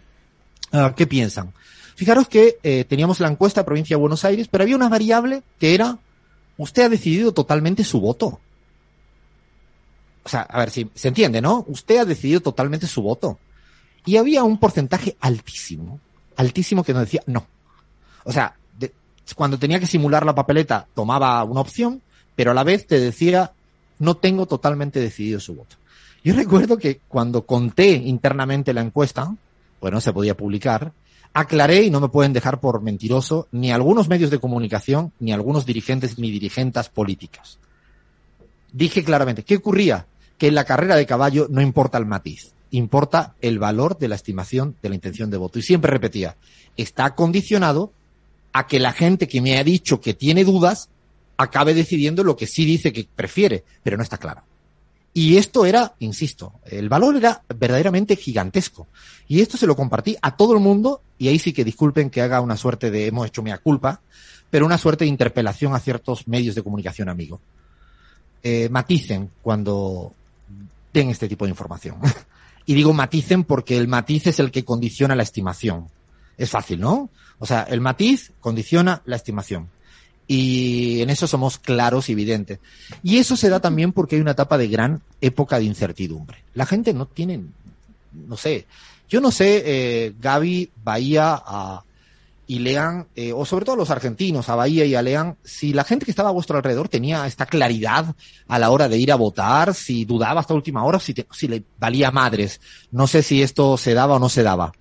Ah, 0.71 0.91
¿Qué 0.97 1.05
piensan? 1.05 1.53
Fijaros 1.93 2.27
que 2.27 2.57
eh, 2.63 2.85
teníamos 2.85 3.19
la 3.19 3.27
encuesta 3.27 3.63
provincia 3.63 3.95
de 3.95 4.01
Buenos 4.01 4.25
Aires, 4.25 4.47
pero 4.49 4.63
había 4.63 4.75
una 4.75 4.89
variable 4.89 5.43
que 5.59 5.75
era, 5.75 5.99
usted 6.57 6.85
ha 6.85 6.89
decidido 6.89 7.31
totalmente 7.31 7.83
su 7.83 8.01
voto. 8.01 8.39
O 10.23 10.29
sea, 10.29 10.41
a 10.41 10.57
ver 10.57 10.71
si 10.71 10.89
se 10.95 11.09
entiende, 11.09 11.41
¿no? 11.41 11.63
Usted 11.67 11.97
ha 11.97 12.05
decidido 12.05 12.39
totalmente 12.39 12.87
su 12.87 13.03
voto. 13.03 13.37
Y 14.05 14.17
había 14.17 14.43
un 14.43 14.57
porcentaje 14.57 15.15
altísimo, 15.21 15.99
altísimo 16.35 16.83
que 16.83 16.93
nos 16.93 17.03
decía 17.03 17.23
no. 17.25 17.45
O 18.25 18.31
sea, 18.31 18.55
cuando 19.35 19.57
tenía 19.57 19.79
que 19.79 19.85
simular 19.85 20.25
la 20.25 20.35
papeleta 20.35 20.87
tomaba 20.93 21.43
una 21.43 21.61
opción, 21.61 22.01
pero 22.35 22.51
a 22.51 22.53
la 22.53 22.63
vez 22.63 22.85
te 22.85 22.99
decía 22.99 23.53
no 23.99 24.15
tengo 24.15 24.45
totalmente 24.45 24.99
decidido 24.99 25.39
su 25.39 25.55
voto. 25.55 25.77
Yo 26.23 26.33
recuerdo 26.33 26.77
que 26.77 26.99
cuando 27.07 27.45
conté 27.45 27.91
internamente 27.91 28.73
la 28.73 28.81
encuesta, 28.81 29.33
bueno, 29.79 30.01
se 30.01 30.13
podía 30.13 30.35
publicar, 30.35 30.93
aclaré 31.33 31.83
y 31.83 31.89
no 31.89 31.99
me 31.99 32.09
pueden 32.09 32.33
dejar 32.33 32.59
por 32.59 32.81
mentiroso 32.81 33.47
ni 33.51 33.71
algunos 33.71 34.07
medios 34.07 34.29
de 34.31 34.39
comunicación, 34.39 35.11
ni 35.19 35.31
algunos 35.31 35.65
dirigentes 35.65 36.17
ni 36.17 36.31
dirigentes 36.31 36.89
políticas. 36.89 37.59
Dije 38.71 39.03
claramente, 39.03 39.43
¿qué 39.43 39.57
ocurría? 39.57 40.05
Que 40.37 40.47
en 40.47 40.55
la 40.55 40.65
carrera 40.65 40.95
de 40.95 41.05
caballo 41.05 41.47
no 41.49 41.61
importa 41.61 41.97
el 41.97 42.05
matiz 42.05 42.52
importa 42.73 43.35
el 43.39 43.59
valor 43.59 43.97
de 43.99 44.07
la 44.07 44.15
estimación 44.15 44.75
de 44.81 44.89
la 44.89 44.95
intención 44.95 45.29
de 45.29 45.37
voto. 45.37 45.59
Y 45.59 45.61
siempre 45.61 45.91
repetía, 45.91 46.35
está 46.75 47.13
condicionado 47.15 47.91
a 48.51 48.67
que 48.67 48.79
la 48.79 48.93
gente 48.93 49.27
que 49.27 49.41
me 49.41 49.57
ha 49.57 49.63
dicho 49.63 50.01
que 50.01 50.13
tiene 50.13 50.43
dudas 50.43 50.89
acabe 51.37 51.73
decidiendo 51.73 52.23
lo 52.23 52.35
que 52.35 52.47
sí 52.47 52.65
dice 52.65 52.91
que 52.91 53.07
prefiere, 53.15 53.63
pero 53.83 53.95
no 53.95 54.03
está 54.03 54.17
claro. 54.17 54.41
Y 55.13 55.37
esto 55.37 55.65
era, 55.65 55.93
insisto, 55.99 56.53
el 56.65 56.89
valor 56.89 57.15
era 57.15 57.43
verdaderamente 57.55 58.15
gigantesco. 58.15 58.87
Y 59.27 59.41
esto 59.41 59.57
se 59.57 59.67
lo 59.67 59.75
compartí 59.75 60.17
a 60.21 60.35
todo 60.35 60.53
el 60.53 60.59
mundo, 60.59 61.01
y 61.19 61.27
ahí 61.27 61.37
sí 61.37 61.53
que 61.53 61.63
disculpen 61.63 62.09
que 62.09 62.21
haga 62.21 62.41
una 62.41 62.57
suerte 62.57 62.89
de 62.89 63.05
hemos 63.05 63.27
hecho 63.27 63.43
mea 63.43 63.59
culpa, 63.59 64.01
pero 64.49 64.65
una 64.65 64.79
suerte 64.79 65.05
de 65.05 65.09
interpelación 65.09 65.75
a 65.75 65.79
ciertos 65.79 66.27
medios 66.27 66.55
de 66.55 66.63
comunicación 66.63 67.09
amigos. 67.09 67.39
Eh, 68.41 68.67
maticen 68.69 69.29
cuando 69.43 70.13
den 70.91 71.09
este 71.11 71.27
tipo 71.29 71.45
de 71.45 71.51
información. 71.51 71.97
Y 72.65 72.73
digo 72.73 72.93
maticen 72.93 73.43
porque 73.43 73.77
el 73.77 73.87
matiz 73.87 74.27
es 74.27 74.39
el 74.39 74.51
que 74.51 74.65
condiciona 74.65 75.15
la 75.15 75.23
estimación. 75.23 75.87
Es 76.37 76.49
fácil, 76.49 76.79
¿no? 76.79 77.09
O 77.39 77.45
sea, 77.45 77.63
el 77.63 77.81
matiz 77.81 78.31
condiciona 78.39 79.01
la 79.05 79.15
estimación. 79.15 79.69
Y 80.27 81.01
en 81.01 81.09
eso 81.09 81.27
somos 81.27 81.59
claros 81.59 82.07
y 82.09 82.13
evidentes. 82.13 82.59
Y 83.03 83.17
eso 83.17 83.35
se 83.35 83.49
da 83.49 83.59
también 83.59 83.91
porque 83.91 84.15
hay 84.15 84.21
una 84.21 84.31
etapa 84.31 84.57
de 84.57 84.67
gran 84.67 85.01
época 85.19 85.59
de 85.59 85.65
incertidumbre. 85.65 86.43
La 86.53 86.65
gente 86.65 86.93
no 86.93 87.05
tiene, 87.05 87.43
no 88.13 88.37
sé, 88.37 88.65
yo 89.09 89.21
no 89.21 89.31
sé, 89.31 89.63
eh, 89.65 90.13
Gaby 90.19 90.71
Bahía 90.83 91.41
a, 91.45 91.83
y 92.47 92.59
lean, 92.59 93.07
eh, 93.15 93.31
o 93.33 93.45
sobre 93.45 93.65
todo 93.65 93.75
los 93.75 93.89
argentinos, 93.89 94.49
a 94.49 94.55
Bahía 94.55 94.85
y 94.85 94.95
a 94.95 95.01
Lean, 95.01 95.37
si 95.43 95.73
la 95.73 95.83
gente 95.83 96.05
que 96.05 96.11
estaba 96.11 96.29
a 96.29 96.33
vuestro 96.33 96.57
alrededor 96.57 96.89
tenía 96.89 97.25
esta 97.25 97.45
claridad 97.45 98.15
a 98.47 98.59
la 98.59 98.69
hora 98.69 98.89
de 98.89 98.97
ir 98.97 99.11
a 99.11 99.15
votar, 99.15 99.73
si 99.73 100.05
dudaba 100.05 100.41
hasta 100.41 100.53
última 100.53 100.83
hora, 100.83 100.99
si, 100.99 101.13
si 101.31 101.47
le 101.47 101.63
valía 101.79 102.11
madres. 102.11 102.59
No 102.91 103.07
sé 103.07 103.23
si 103.23 103.41
esto 103.41 103.77
se 103.77 103.93
daba 103.93 104.15
o 104.15 104.19
no 104.19 104.29
se 104.29 104.43
daba. 104.43 104.73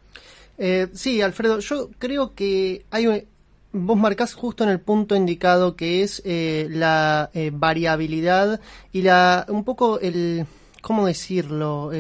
Eh, 0.59 0.89
sí, 0.93 1.23
Alfredo, 1.23 1.61
yo 1.61 1.91
creo 1.99 2.35
que 2.35 2.85
hay 2.91 3.27
vos 3.73 3.97
marcás 3.97 4.35
justo 4.35 4.65
en 4.65 4.71
el 4.71 4.81
punto 4.81 5.17
indicado 5.17 5.77
que 5.77 6.03
es 6.03 6.23
eh, 6.25 6.69
la 6.71 7.31
eh, 7.33 7.51
variabilidad 7.53 8.61
y 8.93 9.03
la 9.03 9.47
un 9.49 9.65
poco 9.65 9.99
el 9.99 10.47
cómo 10.83 11.07
decirlo 11.07 11.91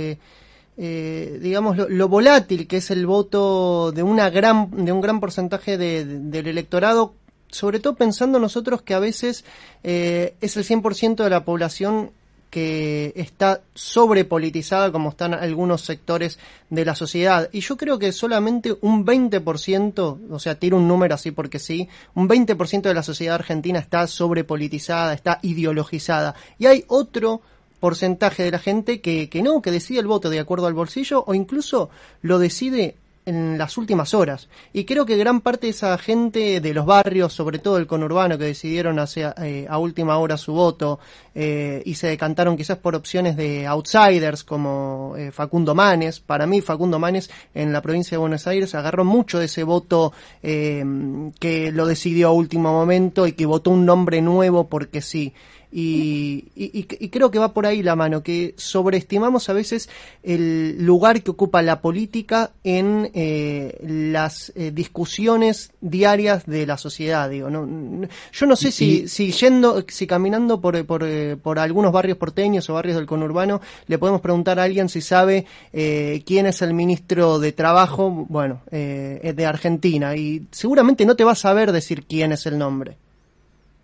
eh, 0.85 1.39
digamos, 1.41 1.77
lo, 1.77 2.09
volátil 2.09 2.67
que 2.67 2.79
es 2.79 2.91
el 2.91 3.07
voto 3.07 3.93
de, 3.93 4.03
una 4.03 4.31
gran, 4.31 4.85
de 4.85 4.91
un 4.91 5.01
gran 5.01 5.21
porcentaje 5.21 5.79
del 5.79 6.49
electorado, 6.49 7.15
sobre 7.47 7.79
todo 7.79 7.95
pensando 7.95 8.41
nosotros 8.41 8.83
que 8.83 8.93
a 8.93 8.99
veces 8.99 9.45
eh, 9.85 10.35
es 10.41 10.57
el 10.57 10.65
100% 10.65 11.23
de 11.23 11.31
la 11.31 11.45
población 11.45 12.11
que 12.51 13.13
está 13.15 13.61
sobrepolitizada 13.75 14.91
como 14.91 15.11
están 15.11 15.35
algunos 15.35 15.83
sectores 15.83 16.41
de 16.69 16.85
la 16.85 16.97
sociedad. 16.97 17.49
Y 17.53 17.61
yo 17.61 17.77
creo 17.77 18.01
que 18.01 18.11
solamente 18.11 18.77
un 18.81 19.07
20%, 19.07 20.19
o 20.29 20.39
sea, 20.41 20.57
tiro 20.57 20.79
un 20.79 20.89
número 20.89 21.15
así 21.15 21.31
porque 21.31 21.61
sí, 21.61 21.89
un 22.17 22.29
20% 22.29 22.83
de 22.83 22.95
la 22.95 23.05
sociedad 23.05 23.37
argentina 23.37 23.79
está 23.79 24.09
sobrepolitizada, 24.09 25.13
está 25.13 25.39
ideologizada. 25.43 26.35
Y 26.59 26.67
hay 26.67 26.85
otro 26.89 27.41
porcentaje 27.83 28.45
de 28.45 28.53
la 28.53 28.61
gente 28.61 29.01
que, 29.01 29.29
que 29.29 29.43
no, 29.43 29.61
que 29.61 29.73
decide 29.73 29.99
el 29.99 30.07
voto 30.07 30.31
de 30.31 30.39
acuerdo 30.39 30.69
al 30.69 30.73
bolsillo 30.73 31.25
o 31.27 31.35
incluso 31.35 31.91
lo 32.21 32.39
decide 32.39 32.95
en 33.27 33.59
las 33.59 33.77
últimas 33.77 34.15
horas. 34.15 34.49
Y 34.73 34.85
creo 34.85 35.05
que 35.05 35.17
gran 35.17 35.41
parte 35.41 35.67
de 35.67 35.71
esa 35.71 35.99
gente 35.99 36.61
de 36.61 36.75
los 36.75 36.87
barrios, 36.87 37.33
sobre 37.33 37.59
todo 37.59 37.79
el 37.79 37.89
conurbano, 37.89 38.39
que 38.39 38.45
decidieron 38.45 39.01
hacer, 39.01 39.35
eh, 39.39 39.67
a 39.69 39.79
última 39.79 40.19
hora 40.19 40.37
su 40.37 40.53
voto 40.53 40.99
eh, 41.35 41.83
y 41.85 41.95
se 41.95 42.07
decantaron 42.09 42.57
quizás 42.57 42.79
por 42.79 42.95
opciones 42.95 43.37
de 43.37 43.67
outsiders 43.67 44.45
como 44.45 45.15
eh, 45.17 45.33
Facundo 45.33 45.75
Manes. 45.75 46.21
Para 46.21 46.47
mí, 46.47 46.61
Facundo 46.61 47.01
Manes 47.01 47.31
en 47.53 47.73
la 47.73 47.83
provincia 47.83 48.17
de 48.17 48.21
Buenos 48.21 48.47
Aires 48.47 48.77
agarró 48.77 49.05
mucho 49.05 49.41
de 49.41 49.47
ese 49.47 49.65
voto 49.65 50.13
que 50.41 51.71
lo 51.73 51.87
decidió 51.87 52.29
a 52.29 52.33
último 52.33 52.73
momento 52.73 53.27
y 53.27 53.33
que 53.33 53.45
votó 53.45 53.71
un 53.71 53.85
nombre 53.85 54.21
nuevo 54.23 54.69
porque 54.69 55.01
sí. 55.01 55.33
Y, 55.75 56.49
y, 56.55 57.09
creo 57.09 57.31
que 57.31 57.39
va 57.39 57.55
por 57.55 57.65
ahí 57.65 57.83
la 57.83 57.97
mano, 57.97 58.23
que 58.23 58.53
sobreestimamos 58.59 59.49
a 59.49 59.55
veces 59.55 59.89
el 60.23 60.85
lugar 60.85 61.23
que 61.23 61.31
ocupa 61.31 61.63
la 61.63 61.81
política 61.81 62.51
en 62.63 63.11
eh, 63.15 63.79
las 63.83 64.53
eh, 64.55 64.71
discusiones 64.71 65.73
diarias 65.81 66.45
de 66.45 66.67
la 66.67 66.77
sociedad. 66.77 67.31
Digo, 67.31 67.49
no, 67.49 68.07
yo 68.33 68.47
no 68.47 68.55
sé 68.55 68.71
si, 68.71 69.09
si 69.09 69.33
yendo, 69.33 69.83
si 69.89 70.07
caminando 70.07 70.61
por, 70.61 70.85
por, 70.85 71.05
eh, 71.05 71.39
por, 71.43 71.59
algunos 71.59 71.91
barrios 71.91 72.19
porteños 72.19 72.69
o 72.69 72.75
barrios 72.75 72.97
del 72.97 73.07
conurbano, 73.07 73.63
le 73.87 73.97
podemos 73.97 74.21
preguntar 74.21 74.61
a 74.61 74.65
alguien 74.65 74.91
si 74.91 75.01
sabe 75.01 75.47
quién 75.73 76.45
es 76.45 76.61
el 76.61 76.75
ministro 76.75 77.39
de 77.39 77.53
Trabajo, 77.53 78.27
bueno, 78.29 78.61
de 78.71 79.47
Argentina, 79.47 80.15
y 80.17 80.47
seguramente 80.51 81.07
no 81.07 81.17
te 81.17 81.25
va 81.25 81.33
a 81.33 81.37
saber 81.37 81.73
decir 81.73 82.05
quién 82.05 82.33
es 82.33 82.45
el 82.45 82.59
nombre. 82.59 82.97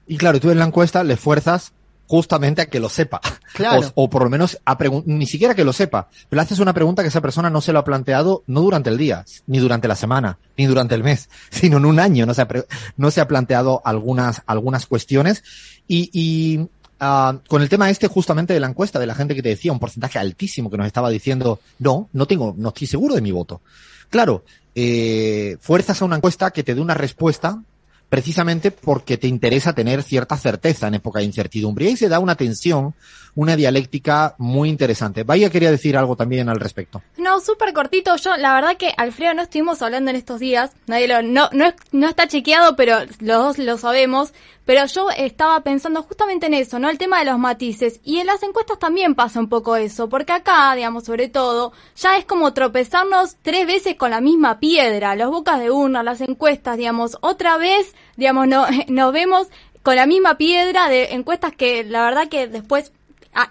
Y 0.06 0.16
claro, 0.16 0.40
tú 0.40 0.50
en 0.50 0.58
la 0.58 0.64
encuesta 0.64 1.04
le 1.04 1.16
fuerzas 1.16 1.72
justamente 2.08 2.62
a 2.62 2.66
que 2.66 2.80
lo 2.80 2.88
sepa. 2.88 3.20
Claro. 3.52 3.92
O, 3.94 4.10
por 4.10 4.24
lo 4.24 4.30
menos 4.30 4.58
a 4.64 4.76
ni 5.04 5.26
siquiera 5.26 5.54
que 5.54 5.64
lo 5.64 5.72
sepa, 5.72 6.08
pero 6.28 6.40
le 6.40 6.42
haces 6.42 6.58
una 6.58 6.72
pregunta 6.72 7.02
que 7.02 7.08
esa 7.08 7.20
persona 7.20 7.50
no 7.50 7.60
se 7.60 7.72
lo 7.72 7.78
ha 7.78 7.84
planteado 7.84 8.42
no 8.46 8.62
durante 8.62 8.90
el 8.90 8.96
día, 8.96 9.24
ni 9.46 9.58
durante 9.58 9.86
la 9.86 9.94
semana, 9.94 10.38
ni 10.56 10.66
durante 10.66 10.94
el 10.94 11.04
mes, 11.04 11.28
sino 11.50 11.76
en 11.76 11.84
un 11.84 12.00
año 12.00 12.26
no 12.26 12.34
se 12.34 12.42
ha, 12.42 12.48
no 12.96 13.10
se 13.10 13.20
ha 13.20 13.28
planteado 13.28 13.82
algunas, 13.84 14.42
algunas 14.46 14.86
cuestiones. 14.86 15.44
Y, 15.86 16.10
y 16.12 16.58
uh, 16.58 17.38
con 17.46 17.62
el 17.62 17.68
tema 17.68 17.90
este 17.90 18.08
justamente 18.08 18.54
de 18.54 18.60
la 18.60 18.68
encuesta, 18.68 18.98
de 18.98 19.06
la 19.06 19.14
gente 19.14 19.34
que 19.34 19.42
te 19.42 19.50
decía, 19.50 19.70
un 19.70 19.78
porcentaje 19.78 20.18
altísimo 20.18 20.70
que 20.70 20.78
nos 20.78 20.86
estaba 20.86 21.10
diciendo, 21.10 21.60
no, 21.78 22.08
no 22.12 22.26
tengo, 22.26 22.54
no 22.56 22.68
estoy 22.68 22.86
seguro 22.86 23.14
de 23.14 23.20
mi 23.20 23.32
voto. 23.32 23.60
Claro, 24.08 24.44
eh, 24.74 25.58
fuerzas 25.60 26.00
a 26.00 26.06
una 26.06 26.16
encuesta 26.16 26.50
que 26.50 26.62
te 26.62 26.74
dé 26.74 26.80
una 26.80 26.94
respuesta 26.94 27.62
precisamente 28.08 28.70
porque 28.70 29.18
te 29.18 29.28
interesa 29.28 29.74
tener 29.74 30.02
cierta 30.02 30.36
certeza 30.36 30.88
en 30.88 30.94
época 30.94 31.20
de 31.20 31.26
incertidumbre. 31.26 31.84
Y 31.84 31.88
ahí 31.88 31.96
se 31.96 32.08
da 32.08 32.18
una 32.18 32.36
tensión, 32.36 32.94
una 33.38 33.54
dialéctica 33.54 34.34
muy 34.38 34.68
interesante. 34.68 35.22
Vaya 35.22 35.48
quería 35.48 35.70
decir 35.70 35.96
algo 35.96 36.16
también 36.16 36.48
al 36.48 36.58
respecto. 36.58 37.02
No, 37.18 37.38
súper 37.38 37.72
cortito. 37.72 38.16
Yo, 38.16 38.36
la 38.36 38.52
verdad 38.52 38.76
que 38.76 38.92
Alfredo 38.96 39.32
no 39.32 39.42
estuvimos 39.42 39.80
hablando 39.80 40.10
en 40.10 40.16
estos 40.16 40.40
días. 40.40 40.72
Nadie 40.88 41.06
lo, 41.06 41.22
no, 41.22 41.48
no, 41.52 41.72
no 41.92 42.08
está 42.08 42.26
chequeado, 42.26 42.74
pero 42.74 42.96
los 43.20 43.38
dos 43.38 43.58
lo 43.58 43.78
sabemos. 43.78 44.32
Pero 44.64 44.86
yo 44.86 45.08
estaba 45.16 45.60
pensando 45.60 46.02
justamente 46.02 46.46
en 46.46 46.54
eso, 46.54 46.80
¿no? 46.80 46.90
El 46.90 46.98
tema 46.98 47.20
de 47.20 47.26
los 47.26 47.38
matices. 47.38 48.00
Y 48.02 48.18
en 48.18 48.26
las 48.26 48.42
encuestas 48.42 48.80
también 48.80 49.14
pasa 49.14 49.38
un 49.38 49.48
poco 49.48 49.76
eso, 49.76 50.08
porque 50.08 50.32
acá, 50.32 50.74
digamos, 50.74 51.04
sobre 51.04 51.28
todo, 51.28 51.72
ya 51.94 52.16
es 52.18 52.24
como 52.24 52.52
tropezarnos 52.54 53.36
tres 53.42 53.68
veces 53.68 53.94
con 53.94 54.10
la 54.10 54.20
misma 54.20 54.58
piedra. 54.58 55.14
Los 55.14 55.30
bocas 55.30 55.60
de 55.60 55.70
urna, 55.70 56.02
las 56.02 56.20
encuestas, 56.22 56.76
digamos, 56.76 57.16
otra 57.20 57.56
vez, 57.56 57.94
digamos, 58.16 58.48
no, 58.48 58.66
nos 58.88 59.12
vemos 59.12 59.46
con 59.84 59.94
la 59.94 60.06
misma 60.06 60.36
piedra 60.36 60.88
de 60.88 61.14
encuestas 61.14 61.54
que 61.54 61.84
la 61.84 62.02
verdad 62.02 62.28
que 62.28 62.48
después 62.48 62.92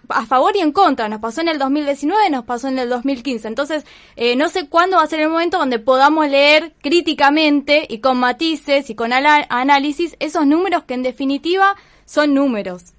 a, 0.09 0.25
favor 0.25 0.55
y 0.55 0.59
en 0.59 0.71
contra. 0.71 1.07
Nos 1.07 1.21
pasó 1.21 1.41
en 1.41 1.47
el 1.47 1.59
2019, 1.59 2.29
nos 2.29 2.45
pasó 2.45 2.67
en 2.67 2.79
el 2.79 2.89
2015. 2.89 3.47
Entonces, 3.47 3.85
eh, 4.15 4.35
no 4.35 4.49
sé 4.49 4.67
cuándo 4.67 4.97
va 4.97 5.03
a 5.03 5.07
ser 5.07 5.21
el 5.21 5.29
momento 5.29 5.57
donde 5.57 5.79
podamos 5.79 6.27
leer 6.27 6.73
críticamente 6.81 7.85
y 7.89 7.99
con 7.99 8.17
matices 8.17 8.89
y 8.89 8.95
con 8.95 9.13
análisis 9.13 10.15
esos 10.19 10.45
números 10.45 10.83
que 10.83 10.93
en 10.93 11.03
definitiva 11.03 11.75
son 12.05 12.33
números. 12.33 12.93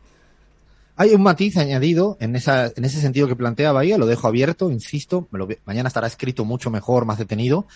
Hay 0.96 1.14
un 1.14 1.22
matiz 1.22 1.56
añadido 1.56 2.16
en, 2.20 2.34
esa, 2.34 2.72
en 2.74 2.84
ese 2.84 3.00
sentido 3.00 3.28
que 3.28 3.36
plantea 3.36 3.70
Bahía, 3.70 3.98
lo 3.98 4.06
dejo 4.06 4.26
abierto, 4.26 4.70
insisto, 4.72 5.28
mañana 5.64 5.86
estará 5.86 6.08
escrito 6.08 6.44
mucho 6.44 6.70
mejor, 6.70 7.04
más 7.04 7.18
detenido. 7.18 7.66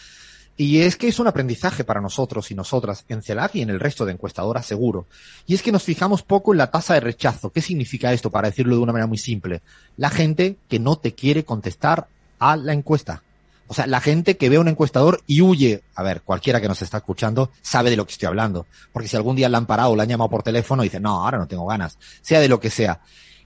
Y 0.57 0.83
es 0.83 0.97
que 0.97 1.09
es 1.09 1.19
un 1.19 1.27
aprendizaje 1.27 1.83
para 1.83 2.01
nosotros 2.01 2.51
y 2.51 2.55
nosotras 2.55 3.05
en 3.09 3.23
CELAC 3.23 3.57
y 3.57 3.63
en 3.63 3.71
el 3.71 3.81
resto 3.81 4.05
de 4.05 4.13
encuestadoras 4.13 4.67
seguro. 4.67 5.07
Y 5.47 5.55
es 5.55 5.63
que 5.63 5.73
nos 5.73 5.83
fijamos 5.83 6.23
poco 6.23 6.53
en 6.53 6.59
la 6.59 6.71
tasa 6.71 6.95
de 6.95 7.01
rechazo. 7.01 7.51
¿Qué 7.51 7.63
significa 7.63 8.13
esto? 8.13 8.31
Para 8.31 8.49
decirlo 8.49 8.77
de 8.77 8.83
una 8.83 8.93
manera 8.93 9.07
muy 9.07 9.19
simple. 9.19 9.63
La 9.97 10.11
gente 10.11 10.57
que 10.69 10.79
no 10.79 10.97
te 10.97 11.15
quiere 11.15 11.45
contestar 11.45 12.07
a 12.39 12.57
la 12.57 12.75
encuesta. 12.75 13.23
O 13.67 13.75
sea, 13.75 13.87
la 13.87 14.01
gente 14.01 14.37
que 14.37 14.51
ve 14.51 14.57
a 14.57 14.61
un 14.61 14.69
encuestador 14.69 15.23
y 15.27 15.41
huye. 15.41 15.83
A 15.95 16.03
ver, 16.03 16.21
cualquiera 16.21 16.61
que 16.61 16.69
nos 16.69 16.83
está 16.83 16.99
escuchando 16.99 17.51
sabe 17.63 17.89
de 17.89 17.97
lo 17.97 18.05
que 18.05 18.13
estoy 18.13 18.27
hablando. 18.27 18.67
Porque 18.93 19.09
si 19.09 19.17
algún 19.17 19.37
día 19.37 19.49
la 19.49 19.57
han 19.57 19.67
parado 19.67 19.93
o 19.93 19.97
la 19.97 20.03
han 20.03 20.11
llamado 20.11 20.29
por 20.29 20.43
teléfono 20.43 20.85
y 20.85 20.89
dice, 20.89 21.01
no, 21.01 21.25
ahora 21.25 21.39
no 21.39 21.47
tengo 21.47 21.65
ganas. 21.65 21.97
Sea 22.21 22.41
de 22.41 22.49
lo 22.49 22.61
que 22.61 22.69
sea. 22.69 23.01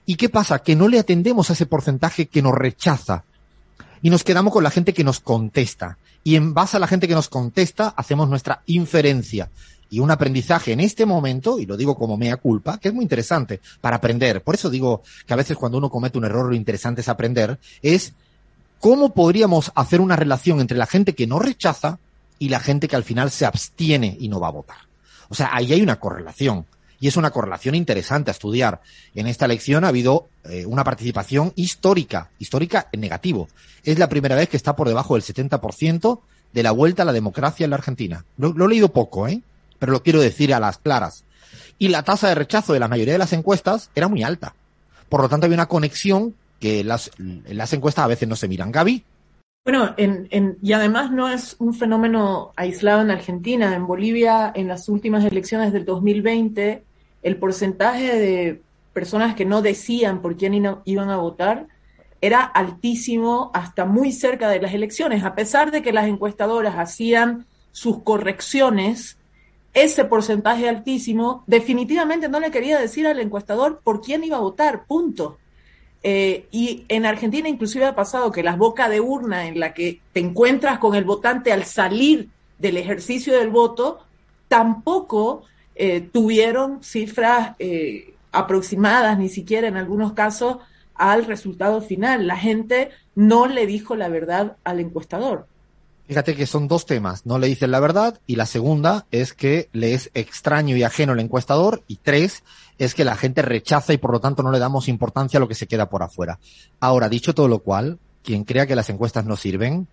¿Y 0.05 0.15
qué 0.15 0.27
pasa? 0.27 0.59
Que 0.59 0.75
no 0.75 0.89
le 0.89 0.99
atendemos 0.99 1.49
a 1.49 1.53
ese 1.53 1.65
porcentaje 1.65 2.25
que 2.25 2.41
nos 2.41 2.53
rechaza. 2.53 3.23
Y 4.01 4.09
nos 4.09 4.25
quedamos 4.25 4.51
con 4.51 4.63
la 4.63 4.71
gente 4.71 4.93
que 4.93 5.05
nos 5.05 5.21
contesta 5.21 5.97
y 6.23 6.35
en 6.35 6.53
base 6.53 6.77
a 6.77 6.79
la 6.79 6.87
gente 6.87 7.07
que 7.07 7.15
nos 7.15 7.29
contesta 7.29 7.93
hacemos 7.95 8.29
nuestra 8.29 8.61
inferencia 8.65 9.49
y 9.89 9.99
un 9.99 10.11
aprendizaje 10.11 10.73
en 10.73 10.79
este 10.79 11.05
momento, 11.05 11.59
y 11.59 11.65
lo 11.65 11.77
digo 11.77 11.95
como 11.95 12.17
mea 12.17 12.37
culpa, 12.37 12.77
que 12.77 12.89
es 12.89 12.93
muy 12.93 13.03
interesante 13.03 13.61
para 13.79 13.97
aprender. 13.97 14.43
Por 14.43 14.55
eso 14.55 14.69
digo 14.69 15.01
que 15.25 15.33
a 15.33 15.37
veces 15.37 15.57
cuando 15.57 15.77
uno 15.77 15.89
comete 15.89 16.17
un 16.17 16.25
error 16.25 16.49
lo 16.49 16.55
interesante 16.55 17.01
es 17.01 17.09
aprender, 17.09 17.57
es 17.81 18.13
cómo 18.79 19.13
podríamos 19.13 19.71
hacer 19.75 20.01
una 20.01 20.15
relación 20.15 20.59
entre 20.59 20.77
la 20.77 20.85
gente 20.85 21.15
que 21.15 21.27
no 21.27 21.39
rechaza 21.39 21.99
y 22.39 22.49
la 22.49 22.59
gente 22.59 22.87
que 22.87 22.95
al 22.95 23.03
final 23.03 23.31
se 23.31 23.45
abstiene 23.45 24.17
y 24.19 24.27
no 24.27 24.39
va 24.39 24.49
a 24.49 24.51
votar. 24.51 24.77
O 25.29 25.35
sea, 25.35 25.49
ahí 25.53 25.73
hay 25.73 25.81
una 25.81 25.99
correlación. 25.99 26.65
Y 26.99 27.07
es 27.07 27.17
una 27.17 27.31
correlación 27.31 27.75
interesante 27.75 28.31
a 28.31 28.33
estudiar. 28.33 28.81
En 29.13 29.27
esta 29.27 29.45
elección 29.45 29.83
ha 29.83 29.89
habido 29.89 30.29
eh, 30.45 30.65
una 30.65 30.83
participación 30.83 31.53
histórica, 31.55 32.31
histórica 32.39 32.89
en 32.91 33.01
negativo. 33.01 33.47
Es 33.83 33.99
la 33.99 34.09
primera 34.09 34.35
vez 34.35 34.49
que 34.49 34.57
está 34.57 34.75
por 34.75 34.87
debajo 34.87 35.15
del 35.15 35.23
70% 35.23 36.19
de 36.53 36.63
la 36.63 36.71
vuelta 36.71 37.03
a 37.03 37.05
la 37.05 37.13
democracia 37.13 37.65
en 37.65 37.69
la 37.69 37.75
Argentina. 37.75 38.25
Lo, 38.37 38.65
he 38.65 38.69
leído 38.69 38.89
poco, 38.89 39.27
¿eh? 39.27 39.41
Pero 39.79 39.91
lo 39.91 40.01
quiero 40.01 40.21
decir 40.21 40.53
a 40.53 40.59
las 40.59 40.79
claras. 40.79 41.23
Y 41.77 41.89
la 41.89 42.03
tasa 42.03 42.29
de 42.29 42.35
rechazo 42.35 42.73
de 42.73 42.79
la 42.79 42.87
mayoría 42.87 43.13
de 43.13 43.19
las 43.19 43.33
encuestas 43.33 43.91
era 43.93 44.07
muy 44.07 44.23
alta. 44.23 44.55
Por 45.09 45.21
lo 45.21 45.29
tanto, 45.29 45.45
había 45.45 45.55
una 45.55 45.67
conexión 45.67 46.33
que 46.59 46.83
las, 46.83 47.11
las 47.17 47.73
encuestas 47.73 48.05
a 48.05 48.07
veces 48.07 48.27
no 48.27 48.35
se 48.35 48.47
miran. 48.47 48.71
Gaby. 48.71 49.03
Bueno, 49.67 49.93
en, 49.97 50.29
en, 50.31 50.57
y 50.61 50.71
además 50.71 51.11
no 51.11 51.27
es 51.27 51.57
un 51.59 51.73
fenómeno 51.73 52.53
aislado 52.55 53.01
en 53.01 53.11
Argentina. 53.11 53.75
En 53.75 53.85
Bolivia, 53.85 54.49
en 54.55 54.69
las 54.69 54.87
últimas 54.87 55.25
elecciones 55.25 55.73
del 55.73 55.83
2020, 55.83 56.85
el 57.21 57.35
porcentaje 57.35 58.17
de 58.17 58.61
personas 58.93 59.35
que 59.35 59.43
no 59.43 59.61
decían 59.61 60.21
por 60.21 60.37
quién 60.37 60.53
iban 60.85 61.09
a 61.09 61.17
votar 61.17 61.67
era 62.21 62.43
altísimo 62.43 63.51
hasta 63.53 63.83
muy 63.83 64.13
cerca 64.13 64.47
de 64.47 64.61
las 64.61 64.73
elecciones. 64.73 65.25
A 65.25 65.35
pesar 65.35 65.69
de 65.69 65.81
que 65.81 65.91
las 65.91 66.07
encuestadoras 66.07 66.75
hacían 66.77 67.45
sus 67.73 68.03
correcciones, 68.03 69.17
ese 69.73 70.05
porcentaje 70.05 70.69
altísimo 70.69 71.43
definitivamente 71.45 72.29
no 72.29 72.39
le 72.39 72.51
quería 72.51 72.79
decir 72.79 73.05
al 73.05 73.19
encuestador 73.19 73.81
por 73.83 73.99
quién 73.99 74.23
iba 74.23 74.37
a 74.37 74.39
votar, 74.39 74.85
punto. 74.85 75.39
Eh, 76.03 76.47
y 76.51 76.85
en 76.89 77.05
Argentina 77.05 77.49
inclusive 77.49 77.85
ha 77.85 77.95
pasado 77.95 78.31
que 78.31 78.43
las 78.43 78.57
bocas 78.57 78.89
de 78.89 79.01
urna 79.01 79.47
en 79.47 79.59
la 79.59 79.73
que 79.73 79.99
te 80.13 80.19
encuentras 80.19 80.79
con 80.79 80.95
el 80.95 81.03
votante 81.03 81.51
al 81.51 81.65
salir 81.65 82.29
del 82.59 82.77
ejercicio 82.77 83.33
del 83.33 83.49
voto, 83.49 83.99
tampoco 84.47 85.43
eh, 85.75 86.01
tuvieron 86.01 86.83
cifras 86.83 87.55
eh, 87.59 88.13
aproximadas, 88.31 89.17
ni 89.17 89.29
siquiera 89.29 89.67
en 89.67 89.77
algunos 89.77 90.13
casos, 90.13 90.57
al 90.95 91.25
resultado 91.25 91.81
final. 91.81 92.27
La 92.27 92.37
gente 92.37 92.89
no 93.15 93.47
le 93.47 93.67
dijo 93.67 93.95
la 93.95 94.09
verdad 94.09 94.57
al 94.63 94.79
encuestador. 94.79 95.47
Fíjate 96.07 96.35
que 96.35 96.45
son 96.45 96.69
dos 96.69 96.85
temas. 96.85 97.25
No 97.25 97.37
le 97.37 97.47
dicen 97.47 97.71
la 97.71 97.81
verdad 97.81 98.19
y 98.25 98.37
la 98.37 98.45
segunda 98.45 99.05
es 99.11 99.33
que 99.33 99.69
le 99.73 99.93
es 99.93 100.09
extraño 100.13 100.77
y 100.77 100.83
ajeno 100.83 101.13
el 101.13 101.19
encuestador 101.19 101.83
y 101.87 101.97
tres 101.97 102.43
es 102.77 102.93
que 102.93 103.05
la 103.05 103.15
gente 103.15 103.41
rechaza 103.41 103.93
y 103.93 103.97
por 103.97 104.11
lo 104.11 104.19
tanto 104.19 104.43
no 104.43 104.51
le 104.51 104.59
damos 104.59 104.87
importancia 104.87 105.37
a 105.37 105.41
lo 105.41 105.47
que 105.47 105.55
se 105.55 105.67
queda 105.67 105.89
por 105.89 106.03
afuera. 106.03 106.39
Ahora, 106.79 107.09
dicho 107.09 107.33
todo 107.33 107.47
lo 107.47 107.59
cual, 107.59 107.99
quien 108.23 108.43
crea 108.43 108.67
que 108.67 108.75
las 108.75 108.89
encuestas 108.89 109.25
no 109.25 109.35
sirven, 109.35 109.87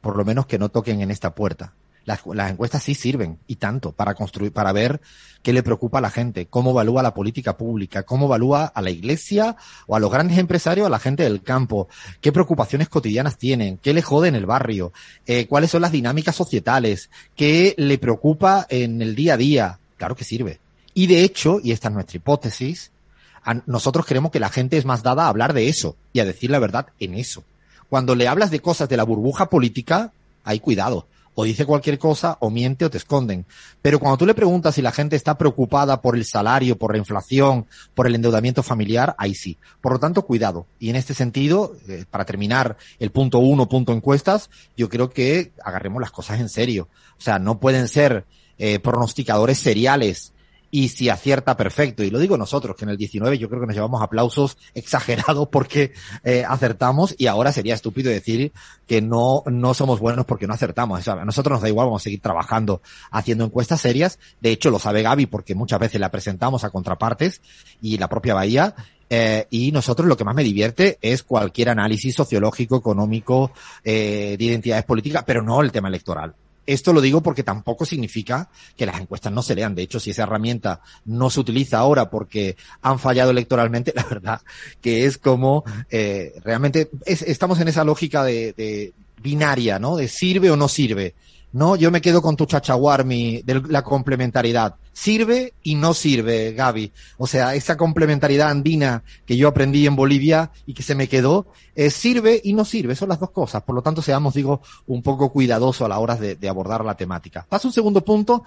por 0.00 0.16
lo 0.16 0.24
menos 0.24 0.46
que 0.46 0.58
no 0.58 0.68
toquen 0.68 1.00
en 1.00 1.10
esta 1.10 1.34
puerta. 1.34 1.74
Las, 2.04 2.22
encuestas 2.50 2.82
sí 2.82 2.94
sirven 2.94 3.38
y 3.46 3.56
tanto 3.56 3.92
para 3.92 4.14
construir, 4.14 4.52
para 4.52 4.72
ver 4.72 5.00
qué 5.42 5.52
le 5.52 5.62
preocupa 5.62 5.98
a 5.98 6.00
la 6.00 6.10
gente, 6.10 6.46
cómo 6.46 6.70
evalúa 6.70 7.02
la 7.02 7.14
política 7.14 7.56
pública, 7.56 8.02
cómo 8.02 8.26
evalúa 8.26 8.64
a 8.64 8.82
la 8.82 8.90
iglesia 8.90 9.56
o 9.86 9.94
a 9.94 10.00
los 10.00 10.10
grandes 10.10 10.38
empresarios, 10.38 10.86
a 10.86 10.90
la 10.90 10.98
gente 10.98 11.22
del 11.22 11.42
campo, 11.42 11.88
qué 12.20 12.32
preocupaciones 12.32 12.88
cotidianas 12.88 13.36
tienen, 13.38 13.76
qué 13.76 13.92
le 13.92 14.02
jode 14.02 14.28
en 14.28 14.34
el 14.34 14.46
barrio, 14.46 14.92
eh, 15.26 15.46
cuáles 15.46 15.70
son 15.70 15.82
las 15.82 15.92
dinámicas 15.92 16.34
societales, 16.34 17.10
qué 17.36 17.74
le 17.76 17.98
preocupa 17.98 18.66
en 18.70 19.02
el 19.02 19.14
día 19.14 19.34
a 19.34 19.36
día. 19.36 19.78
Claro 19.96 20.16
que 20.16 20.24
sirve. 20.24 20.58
Y 20.94 21.06
de 21.06 21.22
hecho, 21.22 21.60
y 21.62 21.72
esta 21.72 21.88
es 21.88 21.94
nuestra 21.94 22.16
hipótesis, 22.16 22.90
nosotros 23.66 24.06
creemos 24.06 24.30
que 24.30 24.40
la 24.40 24.50
gente 24.50 24.76
es 24.76 24.84
más 24.84 25.02
dada 25.02 25.24
a 25.24 25.28
hablar 25.28 25.52
de 25.52 25.68
eso 25.68 25.96
y 26.12 26.20
a 26.20 26.24
decir 26.24 26.50
la 26.50 26.58
verdad 26.58 26.88
en 26.98 27.14
eso. 27.14 27.42
Cuando 27.88 28.14
le 28.14 28.28
hablas 28.28 28.50
de 28.50 28.60
cosas 28.60 28.88
de 28.88 28.96
la 28.96 29.04
burbuja 29.04 29.48
política, 29.48 30.12
hay 30.44 30.60
cuidado 30.60 31.06
o 31.34 31.44
dice 31.44 31.64
cualquier 31.64 31.98
cosa, 31.98 32.36
o 32.40 32.50
miente 32.50 32.84
o 32.84 32.90
te 32.90 32.98
esconden. 32.98 33.46
Pero 33.80 33.98
cuando 33.98 34.18
tú 34.18 34.26
le 34.26 34.34
preguntas 34.34 34.74
si 34.74 34.82
la 34.82 34.92
gente 34.92 35.16
está 35.16 35.38
preocupada 35.38 36.00
por 36.00 36.16
el 36.16 36.24
salario, 36.24 36.76
por 36.76 36.92
la 36.92 36.98
inflación, 36.98 37.66
por 37.94 38.06
el 38.06 38.14
endeudamiento 38.14 38.62
familiar, 38.62 39.14
ahí 39.16 39.34
sí. 39.34 39.56
Por 39.80 39.92
lo 39.92 39.98
tanto, 39.98 40.26
cuidado. 40.26 40.66
Y 40.78 40.90
en 40.90 40.96
este 40.96 41.14
sentido, 41.14 41.76
eh, 41.88 42.04
para 42.10 42.24
terminar 42.24 42.76
el 42.98 43.10
punto 43.10 43.38
uno, 43.38 43.68
punto 43.68 43.92
encuestas, 43.92 44.50
yo 44.76 44.88
creo 44.88 45.10
que 45.10 45.52
agarremos 45.64 46.00
las 46.00 46.10
cosas 46.10 46.40
en 46.40 46.48
serio. 46.48 46.88
O 47.18 47.22
sea, 47.22 47.38
no 47.38 47.58
pueden 47.58 47.88
ser 47.88 48.24
eh, 48.58 48.78
pronosticadores 48.78 49.58
seriales 49.58 50.32
y 50.70 50.88
si 50.88 51.08
acierta, 51.08 51.56
perfecto. 51.56 52.02
Y 52.02 52.10
lo 52.10 52.18
digo 52.18 52.36
nosotros, 52.36 52.76
que 52.76 52.84
en 52.84 52.90
el 52.90 52.96
19 52.96 53.38
yo 53.38 53.48
creo 53.48 53.60
que 53.60 53.66
nos 53.66 53.74
llevamos 53.74 54.02
aplausos 54.02 54.56
exagerados 54.74 55.48
porque 55.48 55.92
eh, 56.24 56.44
acertamos 56.46 57.14
y 57.18 57.26
ahora 57.26 57.52
sería 57.52 57.74
estúpido 57.74 58.10
decir 58.10 58.52
que 58.86 59.02
no, 59.02 59.42
no 59.46 59.74
somos 59.74 60.00
buenos 60.00 60.26
porque 60.26 60.46
no 60.46 60.54
acertamos. 60.54 61.06
a 61.08 61.24
nosotros 61.24 61.54
nos 61.54 61.62
da 61.62 61.68
igual, 61.68 61.86
vamos 61.86 62.02
a 62.02 62.04
seguir 62.04 62.20
trabajando 62.20 62.82
haciendo 63.10 63.44
encuestas 63.44 63.80
serias. 63.80 64.18
De 64.40 64.50
hecho, 64.50 64.70
lo 64.70 64.78
sabe 64.78 65.02
Gaby 65.02 65.26
porque 65.26 65.54
muchas 65.54 65.80
veces 65.80 66.00
la 66.00 66.10
presentamos 66.10 66.64
a 66.64 66.70
contrapartes 66.70 67.40
y 67.80 67.98
la 67.98 68.08
propia 68.08 68.34
Bahía. 68.34 68.74
Eh, 69.12 69.48
y 69.50 69.72
nosotros 69.72 70.06
lo 70.06 70.16
que 70.16 70.22
más 70.22 70.36
me 70.36 70.44
divierte 70.44 70.96
es 71.02 71.24
cualquier 71.24 71.70
análisis 71.70 72.14
sociológico, 72.14 72.76
económico, 72.76 73.50
eh, 73.82 74.36
de 74.38 74.44
identidades 74.44 74.84
políticas, 74.84 75.24
pero 75.26 75.42
no 75.42 75.60
el 75.62 75.72
tema 75.72 75.88
electoral. 75.88 76.34
Esto 76.66 76.92
lo 76.92 77.00
digo 77.00 77.22
porque 77.22 77.42
tampoco 77.42 77.84
significa 77.84 78.48
que 78.76 78.86
las 78.86 79.00
encuestas 79.00 79.32
no 79.32 79.42
se 79.42 79.54
lean. 79.54 79.74
De 79.74 79.82
hecho, 79.82 79.98
si 79.98 80.10
esa 80.10 80.24
herramienta 80.24 80.80
no 81.04 81.30
se 81.30 81.40
utiliza 81.40 81.78
ahora 81.78 82.10
porque 82.10 82.56
han 82.82 82.98
fallado 82.98 83.30
electoralmente, 83.30 83.92
la 83.96 84.04
verdad 84.04 84.40
que 84.80 85.04
es 85.04 85.18
como 85.18 85.64
eh, 85.90 86.34
realmente 86.44 86.90
estamos 87.06 87.60
en 87.60 87.68
esa 87.68 87.84
lógica 87.84 88.24
de, 88.24 88.52
de 88.52 88.92
binaria, 89.22 89.78
¿no? 89.78 89.96
De 89.96 90.08
sirve 90.08 90.50
o 90.50 90.56
no 90.56 90.68
sirve. 90.68 91.14
No, 91.52 91.74
yo 91.74 91.90
me 91.90 92.00
quedo 92.00 92.22
con 92.22 92.36
tu 92.36 92.46
chachaguarmi 92.46 93.42
de 93.42 93.62
la 93.68 93.82
complementariedad. 93.82 94.76
Sirve 94.92 95.54
y 95.62 95.74
no 95.74 95.94
sirve, 95.94 96.52
Gaby. 96.52 96.92
O 97.18 97.26
sea, 97.26 97.54
esa 97.54 97.76
complementariedad 97.76 98.50
andina 98.50 99.02
que 99.26 99.36
yo 99.36 99.48
aprendí 99.48 99.86
en 99.86 99.96
Bolivia 99.96 100.52
y 100.66 100.74
que 100.74 100.84
se 100.84 100.94
me 100.94 101.08
quedó, 101.08 101.48
eh, 101.74 101.90
sirve 101.90 102.40
y 102.44 102.52
no 102.52 102.64
sirve. 102.64 102.94
Son 102.94 103.08
las 103.08 103.18
dos 103.18 103.30
cosas. 103.30 103.62
Por 103.62 103.74
lo 103.74 103.82
tanto, 103.82 104.00
seamos, 104.00 104.34
digo, 104.34 104.60
un 104.86 105.02
poco 105.02 105.32
cuidadosos 105.32 105.86
a 105.86 105.88
la 105.88 105.98
hora 105.98 106.16
de, 106.16 106.48
abordar 106.48 106.84
la 106.84 106.96
temática. 106.96 107.44
Paso 107.48 107.68
un 107.68 107.74
segundo 107.74 108.04
punto. 108.04 108.44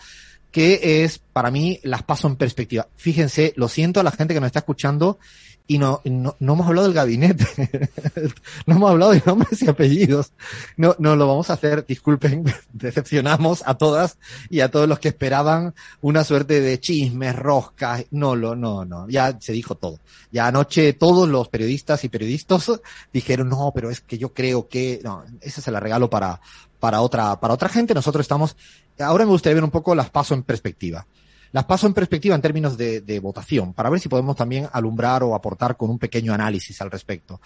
que 0.52 1.04
es 1.04 1.18
para 1.18 1.50
mí 1.50 1.80
las 1.82 2.04
paso 2.04 2.28
en 2.28 2.36
perspectiva. 2.36 2.88
Fíjense, 2.96 3.54
lo 3.56 3.68
siento 3.68 4.00
a 4.00 4.04
la 4.04 4.12
gente 4.12 4.36
que 4.36 4.39
nos 4.39 4.48
está 4.48 4.60
escuchando 4.60 5.18
y 5.65 5.78
no, 5.78 6.02
no, 6.04 6.36
no 6.39 6.54
hemos 6.54 6.67
hablado 6.67 6.88
del 6.88 6.95
gabinete, 6.95 7.47
no 8.65 8.76
hemos 8.76 8.91
hablado 8.91 9.13
de 9.13 9.23
nombres 9.26 9.62
y 9.62 9.69
apellidos. 9.69 10.34
No, 10.76 10.95
no 10.99 11.15
lo 11.15 11.28
vamos 11.28 11.49
a 11.49 11.54
hacer, 11.54 11.86
disculpen, 11.86 12.43
decepcionamos 12.73 13.63
a 13.65 13.76
todas 13.76 14.17
y 14.49 14.60
a 14.60 14.69
todos 14.69 14.89
los 14.89 14.99
que 14.99 15.10
esperaban 15.10 15.73
una 16.02 16.23
suerte 16.26 16.60
de 16.60 16.80
chismes, 16.80 17.36
roscas. 17.36 18.06
No, 18.12 18.36
lo, 18.36 18.56
no, 18.56 18.84
no, 18.84 19.08
ya 19.08 19.38
se 19.39 19.54
dijo 19.54 19.76
todo. 19.76 19.99
Ya 20.32 20.47
anoche 20.47 20.93
todos 20.93 21.30
los 21.30 21.47
periodistas 21.47 22.04
y 22.04 22.10
periodistas 22.10 22.71
dijeron, 23.13 23.49
no, 23.49 23.71
pero 23.73 23.89
es 23.89 24.02
que 24.02 24.17
yo 24.17 24.34
creo 24.34 24.67
que, 24.67 24.99
no, 25.04 25.23
ese 25.39 25.62
se 25.62 25.71
la 25.71 25.80
regalo 25.80 26.10
para, 26.10 26.41
para 26.80 26.99
otra, 26.99 27.39
para 27.39 27.54
otra 27.54 27.69
gente. 27.69 27.93
Nosotros 27.93 28.26
estamos, 28.26 28.58
ahora 28.99 29.26
me 29.26 29.32
gustaría 29.32 29.56
ver 29.56 29.63
un 29.63 29.71
poco 29.71 29.95
las 29.95 30.10
paso 30.10 30.34
en 30.34 30.43
perspectiva. 30.43 31.08
Las 31.54 31.66
paso 31.66 31.86
en 31.86 31.94
perspectiva 31.94 32.34
en 32.34 32.42
términos 32.42 32.76
de, 32.76 33.20
votación, 33.22 33.74
para 33.74 33.92
ver 33.92 34.00
si 34.00 34.10
podemos 34.10 34.36
también 34.36 34.68
alumbrar 34.74 35.22
o 35.22 35.36
aportar 35.36 35.78
con 35.78 35.92
un 35.92 36.00
pequeño 36.00 36.34
análisis 36.34 36.82
al 36.82 36.89
respecto. 36.89 37.39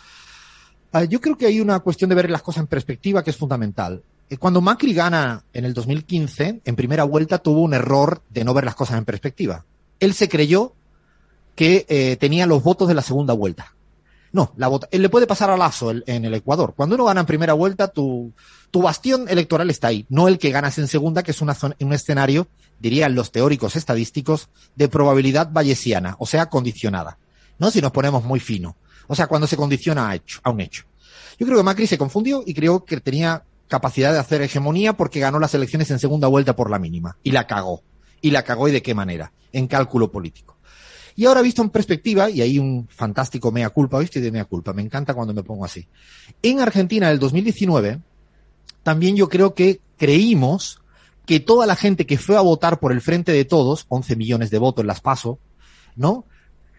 Uh, 0.93 1.03
yo 1.03 1.19
creo 1.19 1.37
que 1.37 1.45
hay 1.45 1.59
una 1.59 1.81
cuestión 1.81 2.09
de 2.09 2.15
ver 2.15 2.31
las 2.31 2.41
cosas 2.41 2.61
en 2.61 2.67
perspectiva 2.67 3.21
que 3.21 3.31
es 3.31 3.37
fundamental. 3.37 4.01
Eh, 4.29 4.37
cuando 4.37 4.61
Macri 4.61 4.93
gana 4.93 5.43
en 5.51 5.65
el 5.65 5.73
2015, 5.73 6.61
en 6.63 6.75
primera 6.77 7.03
vuelta 7.03 7.37
tuvo 7.37 7.61
un 7.61 7.73
error 7.73 8.21
de 8.29 8.45
no 8.45 8.53
ver 8.53 8.63
las 8.63 8.75
cosas 8.75 8.97
en 8.97 9.03
perspectiva. 9.03 9.65
Él 9.99 10.13
se 10.13 10.29
creyó 10.29 10.73
que 11.55 11.85
eh, 11.89 12.15
tenía 12.15 12.47
los 12.47 12.63
votos 12.63 12.87
de 12.87 12.93
la 12.93 13.01
segunda 13.01 13.33
vuelta. 13.33 13.73
No, 14.37 14.53
la 14.55 14.67
vota 14.67 14.87
él 14.91 15.01
le 15.01 15.09
puede 15.09 15.25
pasar 15.25 15.49
a 15.49 15.57
Lazo 15.57 15.89
el, 15.89 16.03
en 16.05 16.23
el 16.23 16.35
Ecuador. 16.35 16.75
Cuando 16.77 16.93
uno 16.93 17.05
gana 17.05 17.21
en 17.21 17.25
primera 17.25 17.53
vuelta, 17.53 17.87
tu, 17.87 18.33
tu 18.69 18.83
bastión 18.83 19.27
electoral 19.27 19.67
está 19.71 19.87
ahí, 19.87 20.05
no 20.09 20.27
el 20.27 20.37
que 20.37 20.51
ganas 20.51 20.77
en 20.77 20.87
segunda, 20.87 21.23
que 21.23 21.31
es 21.31 21.41
una 21.41 21.55
zona, 21.55 21.75
un 21.79 21.91
escenario, 21.91 22.47
dirían 22.77 23.15
los 23.15 23.31
teóricos 23.31 23.75
estadísticos, 23.75 24.49
de 24.75 24.89
probabilidad 24.89 25.49
bayesiana, 25.51 26.17
o 26.19 26.27
sea, 26.27 26.51
condicionada. 26.51 27.17
¿No? 27.57 27.71
Si 27.71 27.81
nos 27.81 27.91
ponemos 27.91 28.25
muy 28.25 28.39
fino. 28.39 28.75
O 29.07 29.15
sea, 29.15 29.25
cuando 29.25 29.47
se 29.47 29.57
condiciona 29.57 30.07
a, 30.07 30.13
hecho, 30.13 30.39
a 30.43 30.51
un 30.51 30.61
hecho. 30.61 30.83
Yo 31.39 31.47
creo 31.47 31.57
que 31.57 31.63
Macri 31.63 31.87
se 31.87 31.97
confundió 31.97 32.43
y 32.45 32.53
creo 32.53 32.85
que 32.85 33.01
tenía 33.01 33.43
capacidad 33.67 34.13
de 34.13 34.19
hacer 34.19 34.43
hegemonía 34.43 34.93
porque 34.93 35.19
ganó 35.19 35.39
las 35.39 35.55
elecciones 35.55 35.89
en 35.89 35.97
segunda 35.97 36.27
vuelta 36.27 36.55
por 36.55 36.69
la 36.69 36.77
mínima. 36.77 37.17
Y 37.23 37.31
la 37.31 37.47
cagó. 37.47 37.81
Y 38.21 38.29
la 38.29 38.43
cagó 38.43 38.67
y 38.67 38.71
de 38.71 38.83
qué 38.83 38.93
manera. 38.93 39.31
En 39.51 39.65
cálculo 39.65 40.11
político. 40.11 40.56
Y 41.17 41.25
ahora 41.25 41.41
visto 41.41 41.63
en 41.63 41.71
perspectiva, 41.71 42.29
y 42.29 42.41
hay 42.41 42.59
un 42.59 42.87
fantástico 42.87 43.51
mea 43.51 43.71
culpa, 43.71 43.97
¿viste? 43.97 44.21
De 44.21 44.31
mea 44.31 44.45
culpa, 44.45 44.71
me 44.71 44.83
encanta 44.83 45.15
cuando 45.15 45.33
me 45.33 45.41
pongo 45.41 45.65
así. 45.65 45.87
En 46.43 46.59
Argentina 46.59 47.09
del 47.09 47.17
2019, 47.17 47.99
también 48.83 49.15
yo 49.15 49.27
creo 49.27 49.55
que 49.55 49.81
creímos 49.97 50.79
que 51.25 51.39
toda 51.39 51.65
la 51.65 51.75
gente 51.75 52.05
que 52.05 52.19
fue 52.19 52.37
a 52.37 52.41
votar 52.41 52.79
por 52.79 52.91
el 52.91 53.01
Frente 53.01 53.31
de 53.31 53.45
Todos, 53.45 53.87
11 53.89 54.15
millones 54.15 54.51
de 54.51 54.59
votos 54.59 54.85
las 54.85 55.01
PASO, 55.01 55.39
¿no? 55.95 56.23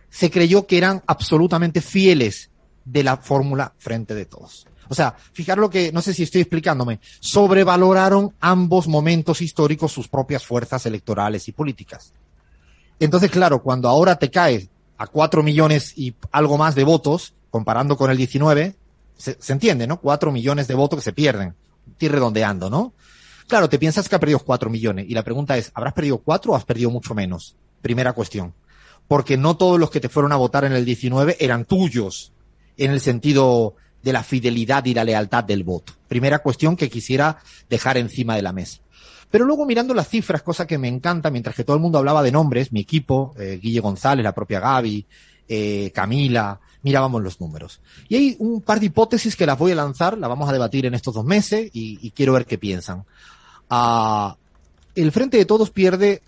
Se 0.09 0.31
creyó 0.31 0.69
que 0.69 0.79
eran 0.79 1.03
absolutamente 1.09 1.81
fieles 1.81 2.51
de 2.85 3.03
la 3.03 3.17
fórmula 3.17 3.75
Frente 3.77 4.15
de 4.15 4.25
Todos. 4.25 4.69
O 4.89 4.95
sea, 4.95 5.17
fijar 5.33 5.59
lo 5.59 5.69
que, 5.69 5.91
no 5.91 6.01
sé 6.01 6.15
si 6.15 6.23
estoy 6.23 6.43
explicándome, 6.43 7.01
sobrevaloraron 7.19 8.35
ambos 8.39 8.87
momentos 8.87 9.43
históricos 9.43 9.91
sus 9.91 10.07
propias 10.07 10.47
fuerzas 10.47 10.87
electorales 10.87 11.49
y 11.49 11.53
políticas. 11.53 12.13
Entonces, 13.01 13.31
claro, 13.31 13.63
cuando 13.63 13.89
ahora 13.89 14.17
te 14.17 14.31
caes 14.31 14.69
a 14.97 15.07
cuatro 15.07 15.43
millones 15.43 15.93
y 15.97 16.15
algo 16.33 16.59
más 16.59 16.75
de 16.75 16.85
votos, 16.85 17.35
comparando 17.51 17.97
con 17.97 18.11
el 18.11 18.17
19, 18.17 18.75
se, 19.17 19.37
entiende, 19.53 19.87
¿no? 19.87 20.01
Cuatro 20.01 20.33
millones 20.33 20.69
de 20.69 20.75
votos 20.75 20.99
que 20.99 21.05
se 21.05 21.13
pierden. 21.13 21.55
Estoy 21.91 22.09
redondeando, 22.09 22.71
¿no? 22.71 22.93
Claro, 23.47 23.69
te 23.69 23.79
piensas 23.79 24.09
que 24.09 24.15
ha 24.15 24.21
perdido 24.21 24.41
cuatro 24.41 24.69
millones 24.69 25.07
y 25.09 25.15
la 25.15 25.23
pregunta 25.23 25.57
es, 25.57 25.71
¿habrás 25.75 25.95
perdido 25.95 26.19
cuatro 26.19 26.53
o 26.53 26.57
has 26.57 26.65
perdido 26.65 26.91
mucho 26.91 27.15
menos? 27.15 27.57
Primera 27.81 28.13
cuestión. 28.13 28.53
Porque 29.07 29.37
no 29.37 29.57
todos 29.57 29.81
los 29.81 29.91
que 29.91 30.01
te 30.01 30.09
fueron 30.09 30.33
a 30.33 30.37
votar 30.37 30.65
en 30.65 30.73
el 30.73 30.85
19 30.85 31.37
eran 31.41 31.65
tuyos 31.65 32.33
en 32.77 32.91
el 32.91 33.01
sentido 33.01 33.75
de 34.03 34.13
la 34.13 34.23
fidelidad 34.23 34.85
y 34.85 34.95
la 34.95 35.05
lealtad 35.05 35.45
del 35.45 35.65
voto. 35.65 35.95
Primera 36.09 36.41
cuestión 36.41 36.77
que 36.77 36.91
quisiera 36.91 37.39
dejar 37.69 37.97
encima 37.97 38.37
de 38.37 38.43
la 38.43 38.53
mesa. 38.53 38.81
Pero 39.31 39.45
luego 39.45 39.67
mirando 39.67 39.95
las 39.95 40.09
cifras, 40.09 40.43
cosa 40.43 40.67
que 40.67 40.79
me 40.79 40.89
encanta, 40.89 41.31
mientras 41.31 41.55
que 41.55 41.65
todo 41.65 41.77
el 41.77 41.83
mundo 41.83 41.99
hablaba 41.99 42.23
de 42.23 42.33
nombres, 42.33 42.73
mi 42.73 42.81
equipo, 42.81 43.35
eh, 43.39 43.59
Guille 43.63 43.81
González, 43.81 44.25
la 44.25 44.35
propia 44.35 44.61
Gaby, 44.61 45.07
eh, 45.49 45.91
Camila, 45.95 46.61
mirábamos 46.83 47.23
los 47.23 47.41
números. 47.41 47.81
Y 48.09 48.17
hay 48.17 48.37
un 48.39 48.63
par 48.63 48.81
de 48.81 48.87
hipótesis 48.87 49.37
que 49.37 49.47
las 49.47 49.59
voy 49.59 49.73
a 49.73 49.75
lanzar, 49.75 50.17
las 50.17 50.29
vamos 50.29 50.49
a 50.49 50.53
debatir 50.53 50.87
en 50.87 50.95
estos 50.95 51.15
dos 51.15 51.25
meses 51.25 51.71
y, 51.73 52.11
quiero 52.13 52.33
ver 52.33 52.47
qué 52.47 52.59
piensan. 52.59 53.05
Uh, 53.71 54.33
el 54.95 55.13
Frente 55.13 55.37
de 55.37 55.45
Todos 55.45 55.71
pierde 55.71 56.23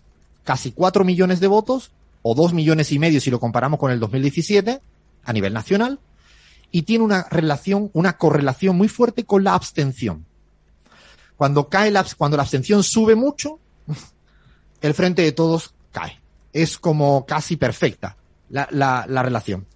casi 0.44 0.72
4 0.72 1.04
millones 1.04 1.40
de 1.40 1.46
votos, 1.46 1.92
o 2.22 2.34
2 2.34 2.52
millones 2.52 2.92
y 2.92 2.98
medio 2.98 3.20
si 3.20 3.30
lo 3.30 3.40
comparamos 3.40 3.78
con 3.78 3.90
el 3.90 4.00
2017, 4.00 4.80
a 5.24 5.32
nivel 5.32 5.52
nacional, 5.52 6.00
y 6.70 6.82
tiene 6.82 7.04
una 7.04 7.26
relación, 7.30 7.90
una 7.92 8.16
correlación 8.16 8.76
muy 8.76 8.88
fuerte 8.88 9.24
con 9.24 9.44
la 9.44 9.54
abstención. 9.54 10.26
Cuando 11.40 11.70
cae 11.70 11.90
la, 11.90 12.04
cuando 12.18 12.36
la 12.36 12.42
abstención 12.42 12.82
sube 12.82 13.14
mucho, 13.14 13.60
el 14.82 14.92
Frente 14.92 15.22
de 15.22 15.32
Todos 15.32 15.72
cae. 15.90 16.20
Es 16.52 16.76
como 16.76 17.24
casi 17.24 17.56
perfecta 17.56 18.18
la, 18.50 18.68
la, 18.70 19.06
la 19.08 19.22
relación. 19.22 19.66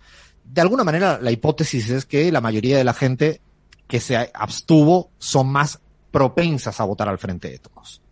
De 0.45 0.61
alguna 0.61 0.85
manera, 0.85 1.19
la 1.23 1.31
hipótesis 1.31 1.89
es 1.89 2.05
que 2.05 2.31
la 2.31 2.43
mayoría 2.43 2.77
de 2.77 2.85
la 2.85 2.93
gente 2.93 3.41
que 3.89 3.99
se 3.99 4.31
abstuvo 4.35 5.09
son 5.17 5.49
más 5.49 5.81
propensas 6.11 6.81
a 6.81 6.85
votar 6.85 7.09
al 7.09 7.17
frente 7.17 7.49
de 7.49 7.61
todos. 7.61 8.03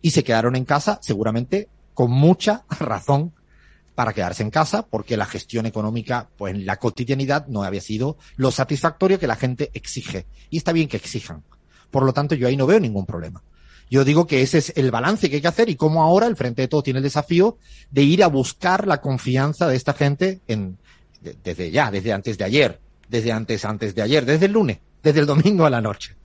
Y 0.00 0.12
se 0.12 0.22
quedaron 0.22 0.54
en 0.54 0.64
casa, 0.64 1.00
seguramente 1.02 1.68
con 1.94 2.12
mucha 2.12 2.62
razón 2.78 3.34
para 3.96 4.12
quedarse 4.12 4.44
en 4.44 4.50
casa, 4.50 4.86
porque 4.86 5.16
la 5.16 5.26
gestión 5.26 5.66
económica, 5.66 6.28
pues 6.36 6.54
en 6.54 6.64
la 6.64 6.76
cotidianidad 6.76 7.48
no 7.48 7.64
había 7.64 7.80
sido 7.80 8.18
lo 8.36 8.52
satisfactorio 8.52 9.18
que 9.18 9.26
la 9.26 9.34
gente 9.34 9.72
exige. 9.74 10.26
Y 10.48 10.58
está 10.58 10.70
bien 10.70 10.86
que 10.86 10.98
exijan. 10.98 11.42
Por 11.94 12.04
lo 12.04 12.12
tanto, 12.12 12.34
yo 12.34 12.48
ahí 12.48 12.56
no 12.56 12.66
veo 12.66 12.80
ningún 12.80 13.06
problema. 13.06 13.40
Yo 13.88 14.04
digo 14.04 14.26
que 14.26 14.42
ese 14.42 14.58
es 14.58 14.72
el 14.74 14.90
balance 14.90 15.30
que 15.30 15.36
hay 15.36 15.42
que 15.42 15.46
hacer 15.46 15.68
y 15.68 15.76
cómo 15.76 16.02
ahora 16.02 16.26
el 16.26 16.34
Frente 16.34 16.62
de 16.62 16.66
Todo 16.66 16.82
tiene 16.82 16.98
el 16.98 17.04
desafío 17.04 17.56
de 17.92 18.02
ir 18.02 18.24
a 18.24 18.26
buscar 18.26 18.88
la 18.88 19.00
confianza 19.00 19.68
de 19.68 19.76
esta 19.76 19.92
gente 19.92 20.40
en, 20.48 20.76
de, 21.20 21.36
desde 21.44 21.70
ya, 21.70 21.92
desde 21.92 22.12
antes 22.12 22.36
de 22.36 22.42
ayer, 22.42 22.80
desde 23.08 23.30
antes, 23.30 23.64
antes 23.64 23.94
de 23.94 24.02
ayer, 24.02 24.26
desde 24.26 24.46
el 24.46 24.52
lunes, 24.52 24.80
desde 25.04 25.20
el 25.20 25.26
domingo 25.26 25.66
a 25.66 25.70
la 25.70 25.80
noche. 25.80 26.16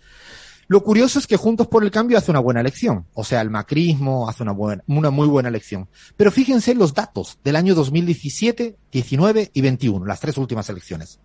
Lo 0.67 0.81
curioso 0.81 1.19
es 1.19 1.27
que 1.27 1.37
Juntos 1.37 1.67
por 1.67 1.83
el 1.83 1.91
Cambio 1.91 2.17
hace 2.17 2.31
una 2.31 2.39
buena 2.39 2.61
elección. 2.61 3.05
O 3.13 3.23
sea, 3.23 3.41
el 3.41 3.51
macrismo 3.51 4.27
hace 4.27 4.41
una, 4.41 4.53
buena, 4.53 4.83
una 4.87 5.11
muy 5.11 5.27
buena 5.27 5.49
elección. 5.49 5.87
Pero 6.17 6.31
fíjense 6.31 6.73
los 6.73 6.95
datos 6.95 7.37
del 7.43 7.57
año 7.57 7.75
2017, 7.75 8.75
19 8.91 9.51
y 9.53 9.61
21, 9.61 10.03
las 10.03 10.19
tres 10.19 10.35
últimas 10.39 10.67
elecciones. 10.67 11.19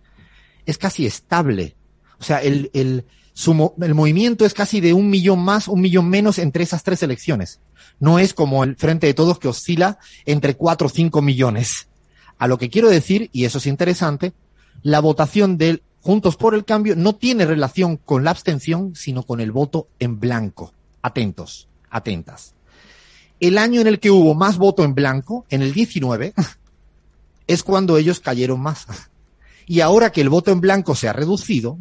Es 0.67 0.77
casi 0.77 1.07
estable. 1.07 1.75
O 2.19 2.23
sea, 2.23 2.43
el, 2.43 2.69
el, 2.73 3.05
su, 3.37 3.73
el 3.81 3.93
movimiento 3.93 4.45
es 4.45 4.53
casi 4.53 4.79
de 4.79 4.93
un 4.93 5.09
millón 5.09 5.39
más, 5.39 5.67
un 5.67 5.81
millón 5.81 6.07
menos 6.07 6.39
entre 6.39 6.63
esas 6.63 6.83
tres 6.83 7.03
elecciones. 7.03 7.59
No 7.99 8.17
es 8.17 8.33
como 8.33 8.63
el 8.63 8.77
Frente 8.77 9.07
de 9.07 9.13
Todos 9.13 9.39
que 9.39 9.49
oscila 9.49 9.99
entre 10.25 10.55
cuatro 10.55 10.87
o 10.87 10.89
cinco 10.89 11.21
millones. 11.21 11.89
A 12.37 12.47
lo 12.47 12.57
que 12.57 12.69
quiero 12.69 12.89
decir, 12.89 13.29
y 13.33 13.43
eso 13.43 13.57
es 13.57 13.67
interesante, 13.67 14.31
la 14.83 15.01
votación 15.01 15.57
del 15.57 15.83
Juntos 15.99 16.37
por 16.37 16.55
el 16.55 16.63
Cambio 16.63 16.95
no 16.95 17.15
tiene 17.15 17.45
relación 17.45 17.97
con 17.97 18.23
la 18.23 18.31
abstención, 18.31 18.95
sino 18.95 19.23
con 19.23 19.41
el 19.41 19.51
voto 19.51 19.89
en 19.99 20.17
blanco. 20.17 20.71
Atentos, 21.01 21.67
atentas. 21.89 22.53
El 23.41 23.57
año 23.57 23.81
en 23.81 23.87
el 23.87 23.99
que 23.99 24.11
hubo 24.11 24.33
más 24.33 24.57
voto 24.57 24.85
en 24.85 24.95
blanco, 24.95 25.45
en 25.49 25.61
el 25.61 25.73
19, 25.73 26.33
es 27.47 27.63
cuando 27.63 27.97
ellos 27.97 28.21
cayeron 28.21 28.61
más. 28.61 28.87
Y 29.65 29.81
ahora 29.81 30.13
que 30.13 30.21
el 30.21 30.29
voto 30.29 30.51
en 30.51 30.61
blanco 30.61 30.95
se 30.95 31.09
ha 31.09 31.13
reducido, 31.13 31.77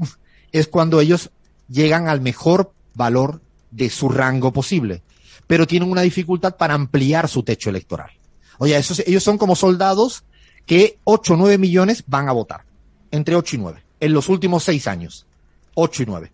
es 0.50 0.66
cuando 0.66 1.00
ellos 1.00 1.30
llegan 1.68 2.08
al 2.08 2.20
mejor 2.20 2.72
valor 2.94 3.40
de 3.70 3.90
su 3.90 4.08
rango 4.08 4.52
posible. 4.52 5.02
Pero 5.46 5.66
tienen 5.66 5.90
una 5.90 6.02
dificultad 6.02 6.56
para 6.56 6.74
ampliar 6.74 7.28
su 7.28 7.42
techo 7.42 7.70
electoral. 7.70 8.10
Oye, 8.58 8.76
esos, 8.76 9.00
ellos 9.00 9.22
son 9.22 9.36
como 9.36 9.56
soldados 9.56 10.24
que 10.64 10.98
8 11.04 11.34
o 11.34 11.36
9 11.36 11.58
millones 11.58 12.04
van 12.06 12.28
a 12.28 12.32
votar. 12.32 12.64
Entre 13.10 13.36
8 13.36 13.56
y 13.56 13.58
9 13.58 13.84
en 14.04 14.12
los 14.12 14.28
últimos 14.28 14.64
seis 14.64 14.86
años. 14.86 15.26
Ocho 15.74 16.02
y 16.02 16.06
nueve. 16.06 16.30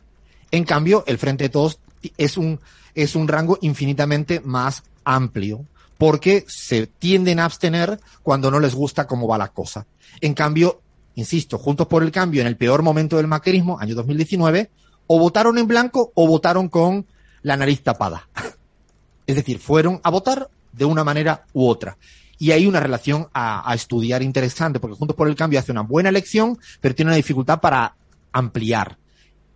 En 0.51 0.65
cambio, 0.65 1.05
el 1.07 1.19
Frente 1.19 1.45
de 1.45 1.51
Todos 1.51 1.79
es 2.17 2.37
un, 2.37 2.59
es 2.97 3.15
un 3.15 3.29
rango 3.29 3.59
infinitamente 3.63 4.41
más 4.41 4.83
amplio 5.05 5.65
porque 5.97 6.45
se 6.49 6.89
tienden 6.89 7.39
a 7.39 7.45
abstener 7.45 8.01
cuando 8.25 8.51
no 8.51 8.59
les 8.59 8.75
gusta 8.75 9.07
cómo 9.07 9.29
va 9.29 9.39
la 9.39 9.49
cosa. 9.49 9.87
En 10.21 10.35
cambio, 10.35 10.83
insisto, 11.15 11.59
Juntos 11.59 11.87
por 11.87 12.03
el 12.03 12.11
Cambio, 12.11 12.41
en 12.41 12.49
el 12.49 12.57
peor 12.57 12.83
momento 12.83 13.19
del 13.19 13.29
macrismo, 13.29 13.79
año 13.79 13.95
2019, 13.95 14.71
o 15.13 15.19
votaron 15.19 15.59
en 15.59 15.67
blanco 15.67 16.13
o 16.15 16.29
votaron 16.29 16.69
con 16.69 17.05
la 17.43 17.57
nariz 17.57 17.83
tapada. 17.83 18.29
Es 19.27 19.35
decir, 19.35 19.59
fueron 19.59 20.01
a 20.05 20.11
votar 20.11 20.49
de 20.73 20.85
una 20.85 21.03
manera 21.03 21.47
u 21.53 21.67
otra. 21.67 21.99
Y 22.39 22.53
hay 22.53 22.65
una 22.65 22.79
relación 22.79 23.27
a, 23.35 23.75
estudiar 23.75 24.23
interesante, 24.23 24.79
porque 24.79 24.95
Juntos 24.95 25.17
por 25.17 25.27
el 25.27 25.35
Cambio 25.35 25.59
hace 25.59 25.73
una 25.73 25.81
buena 25.81 26.11
elección, 26.11 26.61
pero 26.81 26.95
tiene 26.95 27.09
una 27.09 27.17
dificultad 27.17 27.61
para 27.61 27.97
ampliar. 28.31 28.99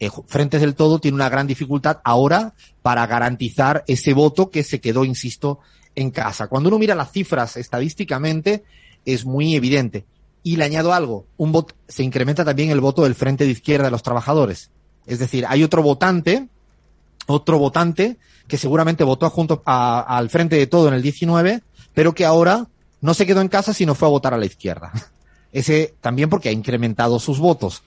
Eh, 0.01 0.11
Frentes 0.27 0.61
del 0.61 0.75
Todo 0.75 0.99
tiene 0.99 1.15
una 1.15 1.29
gran 1.29 1.47
dificultad 1.47 2.01
ahora 2.03 2.55
para 2.83 3.07
garantizar 3.07 3.85
ese 3.87 4.13
voto 4.13 4.51
que 4.51 4.65
se 4.65 4.81
quedó, 4.81 5.05
insisto, 5.05 5.61
en 5.95 6.11
casa. 6.11 6.49
Cuando 6.49 6.69
uno 6.69 6.81
mira 6.81 6.97
las 6.97 7.13
cifras 7.13 7.57
estadísticamente, 7.57 8.65
es 9.05 9.25
muy 9.25 9.55
evidente. 9.55 10.05
Y 10.43 10.57
le 10.57 10.65
añado 10.65 10.93
algo, 10.93 11.27
un 11.37 11.53
voto, 11.53 11.77
se 11.87 12.03
incrementa 12.03 12.45
también 12.45 12.71
el 12.71 12.81
voto 12.81 13.05
del 13.05 13.15
Frente 13.15 13.45
de 13.45 13.53
Izquierda 13.53 13.85
de 13.85 13.93
los 13.93 14.03
Trabajadores. 14.03 14.73
Es 15.07 15.19
decir, 15.19 15.45
hay 15.49 15.63
otro 15.63 15.83
votante, 15.83 16.49
otro 17.27 17.59
votante 17.59 18.17
que 18.49 18.59
seguramente 18.59 19.05
votó 19.05 19.29
junto 19.31 19.63
al 19.65 20.31
Frente 20.31 20.57
de 20.57 20.67
Todo 20.67 20.89
en 20.89 20.95
el 20.95 21.03
19, 21.03 21.63
pero 21.93 22.15
que 22.15 22.25
ahora 22.25 22.67
no 23.01 23.15
se 23.15 23.27
quedó 23.27 23.41
en 23.41 23.49
casa 23.49 23.75
sino 23.75 23.95
fue 23.95 24.09
a 24.09 24.11
votar 24.11 24.35
a 24.35 24.39
la 24.39 24.47
izquierda. 24.47 24.93
Ese 25.53 25.95
también 26.01 26.29
porque 26.31 26.49
ha 26.49 26.53
incrementado 26.53 27.19
sus 27.19 27.39
votos. 27.39 27.83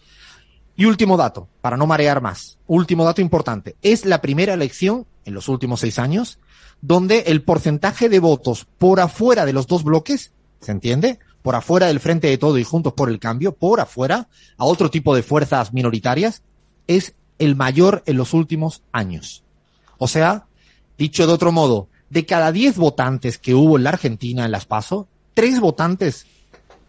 Y 0.76 0.86
último 0.86 1.18
dato, 1.18 1.48
para 1.62 1.76
no 1.76 1.88
marear 1.88 2.22
más. 2.22 2.58
Último 2.68 3.04
dato 3.04 3.20
importante. 3.20 3.76
Es 3.82 4.06
la 4.06 4.22
primera 4.22 4.54
elección 4.54 5.06
en 5.26 5.34
los 5.34 5.50
últimos 5.50 5.80
seis 5.80 5.98
años 6.00 6.40
donde 6.82 7.20
el 7.28 7.42
porcentaje 7.42 8.10
de 8.10 8.20
votos 8.20 8.68
por 8.78 9.00
afuera 9.00 9.46
de 9.46 9.54
los 9.54 9.68
dos 9.68 9.84
bloques, 9.84 10.32
¿se 10.62 10.72
entiende? 10.72 11.20
Por 11.42 11.56
afuera 11.56 11.88
del 11.88 12.00
frente 12.00 12.28
de 12.28 12.38
todo 12.38 12.58
y 12.58 12.64
juntos 12.64 12.94
por 12.94 13.10
el 13.10 13.20
cambio, 13.20 13.54
por 13.54 13.80
afuera, 13.80 14.28
a 14.58 14.66
otro 14.66 14.90
tipo 14.90 15.16
de 15.16 15.24
fuerzas 15.24 15.74
minoritarias, 15.74 16.44
es 16.88 17.14
el 17.40 17.56
mayor 17.56 18.04
en 18.06 18.18
los 18.18 18.34
últimos 18.34 18.82
años. 18.92 19.44
O 19.98 20.08
sea, 20.08 20.46
dicho 20.98 21.28
de 21.28 21.34
otro 21.34 21.52
modo, 21.52 21.88
de 22.10 22.26
cada 22.26 22.52
diez 22.52 22.78
votantes 22.78 23.38
que 23.38 23.54
hubo 23.54 23.78
en 23.78 23.84
la 23.84 23.92
Argentina 23.92 24.46
en 24.46 24.52
las 24.52 24.66
PASO, 24.66 25.08
tres 25.34 25.60
votantes 25.60 26.26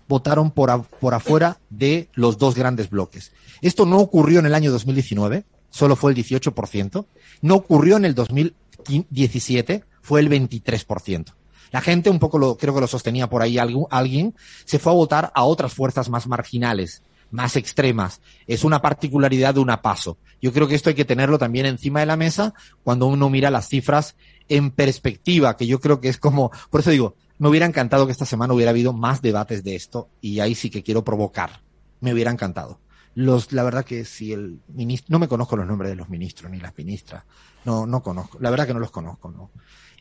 votaron 0.06 0.50
por, 0.50 0.84
por 0.84 1.14
afuera 1.14 1.58
de 1.70 2.08
los 2.14 2.38
dos 2.38 2.54
grandes 2.54 2.90
bloques. 2.90 3.32
Esto 3.61 3.84
no 3.84 3.98
ocurrió 3.98 4.38
en 4.40 4.46
el 4.46 4.54
año 4.54 4.70
2019, 4.70 5.44
solo 5.70 5.96
fue 5.96 6.12
el 6.12 6.18
18%. 6.18 7.04
No 7.42 7.54
ocurrió 7.54 7.96
en 7.96 8.04
el 8.04 8.14
2017, 8.14 9.84
fue 10.00 10.20
el 10.20 10.30
23%. 10.30 11.34
La 11.70 11.80
gente, 11.82 12.08
un 12.08 12.18
poco 12.18 12.38
lo, 12.38 12.56
creo 12.56 12.74
que 12.74 12.80
lo 12.80 12.87
sostenía 12.87 13.28
por 13.28 13.42
ahí 13.42 13.58
alguien, 13.58 14.34
se 14.64 14.78
fue 14.78 14.92
a 14.92 14.94
votar 14.94 15.30
a 15.34 15.44
otras 15.44 15.74
fuerzas 15.74 16.08
más 16.08 16.26
marginales, 16.26 17.02
más 17.31 17.57
extremas. 17.57 18.21
Es 18.47 18.64
una 18.64 18.81
particularidad 18.81 19.55
de 19.55 19.61
una 19.61 19.83
paso. 19.83 20.19
Yo 20.41 20.53
creo 20.53 20.69
que 20.69 20.75
esto 20.75 20.91
hay 20.91 20.95
que 20.95 21.05
tenerlo 21.05 21.38
también 21.38 21.67
encima 21.67 22.01
de 22.01 22.07
la 22.07 22.17
mesa 22.17 22.55
cuando 22.83 23.07
uno 23.07 23.29
mira 23.31 23.51
las 23.51 23.69
cifras 23.69 24.17
en 24.49 24.71
perspectiva, 24.71 25.57
que 25.57 25.67
yo 25.67 25.81
creo 25.81 26.01
que 26.01 26.09
es 26.09 26.19
como, 26.19 26.51
por 26.71 26.81
eso 26.81 26.91
digo, 26.91 27.17
me 27.38 27.49
hubiera 27.49 27.67
encantado 27.67 28.07
que 28.07 28.12
esta 28.12 28.25
semana 28.25 28.55
hubiera 28.55 28.71
habido 28.71 28.93
más 28.93 29.23
debates 29.23 29.62
de 29.62 29.77
esto 29.77 30.09
y 30.21 30.41
ahí 30.41 30.55
sí 30.55 30.71
que 30.71 30.83
quiero 30.83 31.05
provocar. 31.05 31.62
Me 32.01 32.12
hubiera 32.12 32.31
encantado. 32.31 32.81
Los, 33.14 33.53
la 33.53 33.64
verdad 33.64 33.85
que 33.85 34.05
si 34.05 34.33
el 34.33 34.61
ministro, 34.69 35.12
no 35.12 35.19
me 35.19 35.29
conozco 35.29 35.57
los 35.57 35.67
nombres 35.67 35.91
de 35.91 35.97
los 35.97 36.09
ministros 36.09 36.51
ni 36.51 36.61
las 36.61 36.77
ministras. 36.77 37.25
No, 37.64 37.87
no 37.87 38.03
conozco. 38.03 38.38
La 38.41 38.51
verdad 38.51 38.67
que 38.67 38.75
no 38.75 38.81
los 38.81 38.91
conozco, 38.91 39.31
no. 39.31 39.51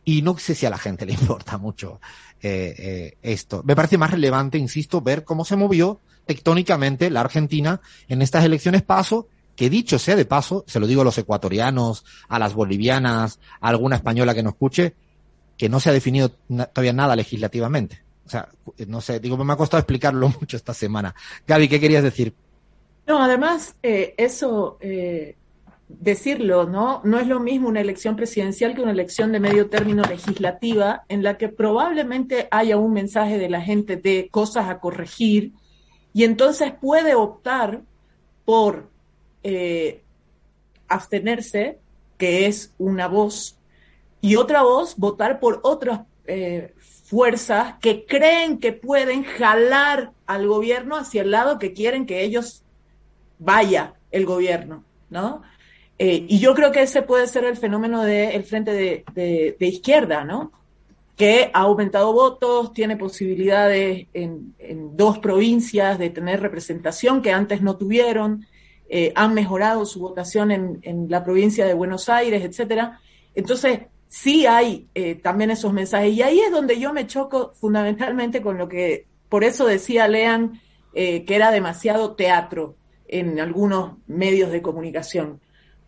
Y 0.06 0.22
no 0.22 0.38
sé 0.38 0.56
si 0.56 0.66
a 0.66 0.70
la 0.70 0.78
gente 0.78 1.06
le 1.06 1.14
importa 1.20 1.58
mucho 1.58 2.00
eh, 2.42 2.76
eh, 2.78 3.18
esto. 3.22 3.64
Me 3.66 3.76
parece 3.76 3.98
más 3.98 4.12
relevante, 4.12 4.58
insisto, 4.58 5.02
ver 5.02 5.24
cómo 5.24 5.46
se 5.46 5.56
movió 5.56 6.00
tectónicamente 6.28 7.10
la 7.10 7.22
Argentina 7.22 7.82
en 8.08 8.22
estas 8.22 8.46
elecciones 8.46 8.84
paso 8.84 9.28
que 9.56 9.72
dicho 9.72 9.98
sea 9.98 10.16
de 10.16 10.26
paso, 10.26 10.64
se 10.68 10.80
lo 10.80 10.86
digo 10.86 11.02
a 11.02 11.06
los 11.06 11.18
ecuatorianos, 11.18 12.06
a 12.30 12.38
las 12.38 12.54
bolivianas, 12.54 13.40
a 13.60 13.70
alguna 13.70 13.96
española 13.96 14.36
que 14.36 14.44
no 14.44 14.52
escuche, 14.52 14.94
que 15.58 15.68
no 15.68 15.80
se 15.80 15.90
ha 15.90 15.94
definido 15.94 16.30
todavía 16.30 16.94
nada 16.94 17.16
legislativamente. 17.16 18.04
O 18.28 18.30
sea, 18.30 18.50
no 18.88 19.02
sé, 19.02 19.20
digo, 19.20 19.36
me 19.44 19.54
ha 19.54 19.58
costado 19.58 19.80
explicarlo 19.80 20.30
mucho 20.40 20.58
esta 20.58 20.76
semana. 20.76 21.16
Gaby, 21.48 21.68
¿qué 21.68 21.80
querías 21.80 22.04
decir? 22.04 22.36
No, 23.08 23.24
además, 23.24 23.76
eh, 23.82 24.14
eso, 24.18 24.78
eh, 24.80 25.36
decirlo, 25.88 26.66
¿no? 26.66 27.02
No 27.04 27.18
es 27.20 27.26
lo 27.26 27.40
mismo 27.40 27.70
una 27.70 27.82
elección 27.82 28.16
presidencial 28.16 28.76
que 28.76 28.82
una 28.82 28.92
elección 28.92 29.32
de 29.32 29.40
medio 29.40 29.70
término 29.70 30.04
legislativa, 30.04 31.04
en 31.10 31.24
la 31.24 31.38
que 31.38 31.50
probablemente 31.50 32.48
haya 32.52 32.78
un 32.78 32.94
mensaje 32.94 33.40
de 33.40 33.50
la 33.50 33.62
gente 33.62 33.96
de 33.96 34.28
cosas 34.30 34.70
a 34.70 34.80
corregir, 34.80 35.54
y 36.18 36.24
entonces 36.24 36.74
puede 36.82 37.14
optar 37.14 37.82
por 38.44 38.90
eh, 39.44 40.02
abstenerse, 40.88 41.78
que 42.18 42.48
es 42.48 42.74
una 42.80 43.08
voz, 43.08 43.60
y 44.20 44.36
otra 44.36 44.64
voz 44.64 44.98
votar 44.98 45.40
por 45.40 45.60
otras 45.62 46.08
eh, 46.26 46.74
fuerzas 47.04 47.76
que 47.82 48.08
creen 48.08 48.58
que 48.58 48.74
pueden 48.74 49.26
jalar 49.26 50.12
al 50.26 50.48
gobierno 50.48 50.98
hacia 50.98 51.22
el 51.22 51.30
lado 51.30 51.60
que 51.60 51.74
quieren 51.74 52.08
que 52.08 52.24
ellos 52.24 52.64
vaya 53.38 53.94
el 54.10 54.26
gobierno, 54.26 54.84
¿no? 55.12 55.44
Eh, 56.00 56.26
y 56.28 56.40
yo 56.40 56.56
creo 56.56 56.72
que 56.72 56.82
ese 56.82 57.04
puede 57.04 57.28
ser 57.28 57.44
el 57.44 57.58
fenómeno 57.58 58.02
del 58.02 58.44
frente 58.44 59.06
de, 59.14 59.56
izquierda, 59.60 60.24
¿no? 60.24 60.52
Que 61.18 61.52
ha 61.54 61.62
aumentado 61.62 62.14
votos, 62.14 62.72
tiene 62.74 62.96
posibilidades 62.96 64.08
en, 64.14 64.56
dos 64.96 65.20
provincias 65.20 66.00
de 66.00 66.10
tener 66.10 66.40
representación 66.42 67.22
que 67.22 67.34
antes 67.34 67.62
no 67.62 67.76
tuvieron, 67.76 68.46
eh, 68.88 69.12
han 69.16 69.34
mejorado 69.34 69.86
su 69.86 70.00
votación 70.00 70.52
en, 70.52 71.08
la 71.10 71.24
provincia 71.24 71.66
de 71.66 71.74
Buenos 71.74 72.08
Aires, 72.08 72.44
etcétera. 72.46 73.02
Entonces, 73.36 73.82
sí 74.08 74.46
hay 74.46 74.88
eh, 74.94 75.16
también 75.16 75.52
esos 75.52 75.74
mensajes. 75.74 76.14
Y 76.14 76.22
ahí 76.22 76.40
es 76.40 76.52
donde 76.52 76.80
yo 76.80 76.94
me 76.94 77.08
choco 77.08 77.52
fundamentalmente 77.56 78.42
con 78.42 78.58
lo 78.58 78.70
que, 78.70 79.08
por 79.28 79.44
eso 79.44 79.66
decía 79.66 80.08
Lean, 80.08 80.62
eh, 80.94 81.26
que 81.26 81.36
era 81.36 81.52
demasiado 81.52 82.16
teatro 82.16 82.76
en 83.08 83.40
algunos 83.40 83.98
medios 84.08 84.52
de 84.52 84.62
comunicación. 84.62 85.42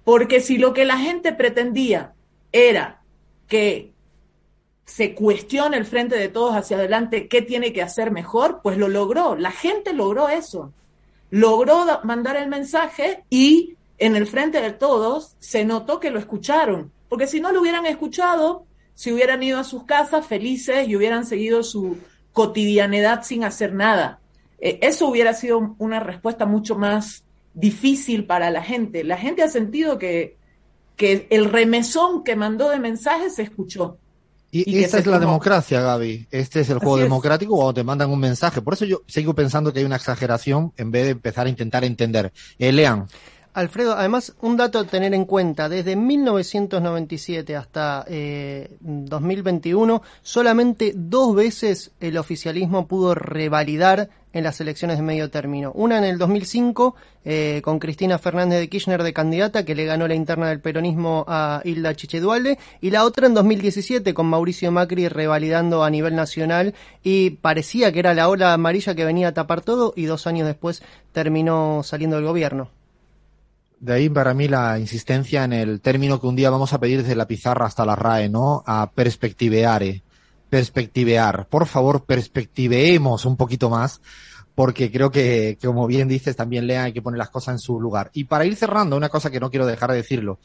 Porque 0.03 0.41
si 0.41 0.57
lo 0.57 0.73
que 0.73 0.85
la 0.85 0.97
gente 0.97 1.33
pretendía 1.33 2.13
era 2.51 3.01
que 3.47 3.93
se 4.89 5.13
cuestione 5.13 5.77
el 5.77 5.85
frente 5.85 6.17
de 6.17 6.29
todos 6.29 6.55
hacia 6.55 6.77
adelante 6.77 7.27
qué 7.27 7.41
tiene 7.41 7.73
que 7.73 7.81
hacer 7.81 8.11
mejor, 8.11 8.61
pues 8.63 8.77
lo 8.77 8.87
logró. 8.87 9.35
La 9.35 9.51
gente 9.51 9.93
logró 9.93 10.29
eso 10.29 10.73
logró 11.31 11.85
mandar 12.03 12.37
el 12.37 12.47
mensaje 12.47 13.23
y 13.29 13.75
en 13.97 14.15
el 14.15 14.27
frente 14.27 14.61
de 14.61 14.71
todos 14.71 15.35
se 15.39 15.65
notó 15.65 15.99
que 15.99 16.11
lo 16.11 16.19
escucharon, 16.19 16.91
porque 17.07 17.27
si 17.27 17.39
no 17.39 17.51
lo 17.51 17.61
hubieran 17.61 17.85
escuchado, 17.85 18.65
si 18.95 19.11
hubieran 19.11 19.43
ido 19.43 19.59
a 19.59 19.63
sus 19.63 19.83
casas 19.83 20.25
felices 20.25 20.87
y 20.87 20.95
hubieran 20.95 21.25
seguido 21.25 21.63
su 21.63 21.97
cotidianidad 22.33 23.23
sin 23.23 23.43
hacer 23.43 23.73
nada. 23.73 24.19
Eh, 24.59 24.79
eso 24.81 25.07
hubiera 25.07 25.33
sido 25.33 25.75
una 25.77 25.99
respuesta 25.99 26.45
mucho 26.45 26.75
más 26.75 27.23
difícil 27.53 28.25
para 28.25 28.49
la 28.49 28.61
gente. 28.61 29.03
La 29.03 29.17
gente 29.17 29.43
ha 29.43 29.47
sentido 29.47 29.97
que, 29.97 30.37
que 30.95 31.27
el 31.29 31.45
remesón 31.45 32.23
que 32.23 32.35
mandó 32.35 32.69
de 32.69 32.79
mensajes 32.79 33.35
se 33.35 33.43
escuchó. 33.43 33.97
Y, 34.51 34.83
esta 34.83 34.97
es 34.97 35.05
la 35.05 35.19
democracia, 35.19 35.81
Gaby. 35.81 36.27
Este 36.31 36.61
es 36.61 36.69
el 36.69 36.79
juego 36.79 36.97
democrático 36.97 37.55
cuando 37.55 37.73
te 37.73 37.83
mandan 37.83 38.09
un 38.09 38.19
mensaje. 38.19 38.61
Por 38.61 38.73
eso 38.73 38.85
yo 38.85 39.03
sigo 39.05 39.35
pensando 39.35 39.71
que 39.71 39.79
hay 39.79 39.85
una 39.85 39.97
exageración 39.97 40.73
en 40.77 40.89
vez 40.89 41.05
de 41.05 41.11
empezar 41.11 41.45
a 41.45 41.49
intentar 41.49 41.83
entender. 41.83 42.33
Eh, 42.57 42.71
lean. 42.71 43.07
Alfredo, 43.53 43.93
además, 43.93 44.35
un 44.41 44.57
dato 44.57 44.79
a 44.79 44.85
tener 44.85 45.13
en 45.13 45.25
cuenta, 45.25 45.69
desde 45.69 45.95
1997 45.95 47.55
hasta 47.55 48.05
2021, 48.79 49.95
eh, 49.95 49.99
solamente 50.21 50.93
dos 50.95 51.35
veces 51.35 51.91
el 51.99 52.17
oficialismo 52.17 52.87
pudo 52.87 53.15
revalidar 53.15 54.09
en 54.33 54.43
las 54.43 54.61
elecciones 54.61 54.97
de 54.97 55.03
medio 55.03 55.29
término. 55.29 55.71
Una 55.73 55.97
en 55.97 56.03
el 56.03 56.17
2005, 56.17 56.95
eh, 57.25 57.61
con 57.63 57.79
Cristina 57.79 58.17
Fernández 58.19 58.59
de 58.59 58.69
Kirchner 58.69 59.03
de 59.03 59.13
candidata, 59.13 59.65
que 59.65 59.75
le 59.75 59.85
ganó 59.85 60.07
la 60.07 60.15
interna 60.15 60.49
del 60.49 60.59
peronismo 60.59 61.25
a 61.27 61.61
Hilda 61.63 61.95
Chichedualde, 61.95 62.59
y 62.81 62.91
la 62.91 63.05
otra 63.05 63.27
en 63.27 63.33
2017, 63.33 64.13
con 64.13 64.27
Mauricio 64.27 64.71
Macri 64.71 65.07
revalidando 65.07 65.83
a 65.83 65.89
nivel 65.89 66.15
nacional, 66.15 66.75
y 67.03 67.31
parecía 67.31 67.91
que 67.91 67.99
era 67.99 68.13
la 68.13 68.29
ola 68.29 68.53
amarilla 68.53 68.95
que 68.95 69.05
venía 69.05 69.29
a 69.29 69.33
tapar 69.33 69.61
todo, 69.61 69.93
y 69.95 70.05
dos 70.05 70.27
años 70.27 70.47
después 70.47 70.83
terminó 71.11 71.81
saliendo 71.83 72.17
del 72.17 72.25
gobierno. 72.25 72.69
De 73.79 73.93
ahí 73.93 74.09
para 74.09 74.33
mí 74.33 74.49
la 74.49 74.77
insistencia 74.77 75.45
en 75.45 75.53
el 75.53 75.79
término 75.79 76.19
que 76.19 76.27
un 76.27 76.35
día 76.35 76.49
vamos 76.49 76.73
a 76.73 76.79
pedir 76.79 77.01
desde 77.01 77.15
la 77.15 77.27
pizarra 77.27 77.65
hasta 77.65 77.85
la 77.85 77.95
RAE, 77.95 78.27
¿no? 78.27 78.61
A 78.65 78.91
perspectiveare. 78.93 80.01
Perspectivear. 80.49 81.47
Por 81.47 81.65
favor, 81.67 82.05
perspectiveemos 82.05 83.25
un 83.25 83.37
poquito 83.37 83.69
más, 83.69 84.01
porque 84.55 84.91
creo 84.91 85.11
que, 85.11 85.57
como 85.63 85.87
bien 85.87 86.07
dices, 86.07 86.35
también 86.35 86.67
Lea 86.67 86.83
hay 86.83 86.93
que 86.93 87.01
poner 87.01 87.17
las 87.17 87.29
cosas 87.29 87.53
en 87.53 87.59
su 87.59 87.79
lugar. 87.79 88.09
Y 88.13 88.25
para 88.25 88.45
ir 88.45 88.55
cerrando, 88.55 88.97
una 88.97 89.09
cosa 89.09 89.29
que 89.29 89.39
no 89.39 89.49
quiero 89.49 89.65
dejar 89.65 89.91
de 89.91 89.97
decirlo. 89.97 90.39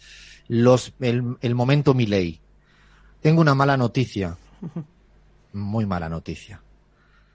Los, 0.47 0.93
el, 1.01 1.37
el 1.41 1.55
momento 1.55 1.95
ley. 1.95 2.41
Tengo 3.21 3.41
una 3.41 3.55
mala 3.55 3.77
noticia. 3.77 4.37
Muy 5.53 5.87
mala 5.87 6.09
noticia. 6.09 6.61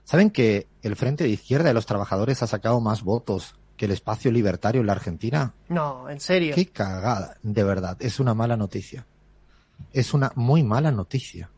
¿Saben 0.04 0.30
que 0.30 0.66
el 0.82 0.96
Frente 0.96 1.24
de 1.24 1.30
Izquierda 1.30 1.68
de 1.68 1.74
los 1.74 1.86
Trabajadores 1.86 2.42
ha 2.42 2.46
sacado 2.46 2.80
más 2.80 3.02
votos 3.02 3.54
que 3.80 3.86
el 3.86 3.92
espacio 3.92 4.30
libertario 4.30 4.82
en 4.82 4.86
la 4.88 4.92
Argentina. 4.92 5.54
No, 5.70 6.10
en 6.10 6.20
serio. 6.20 6.54
Qué 6.54 6.66
cagada, 6.66 7.38
de 7.42 7.64
verdad. 7.64 7.96
Es 7.98 8.20
una 8.20 8.34
mala 8.34 8.54
noticia. 8.54 9.06
Es 9.94 10.12
una 10.12 10.32
muy 10.34 10.62
mala 10.62 10.90
noticia. 10.90 11.48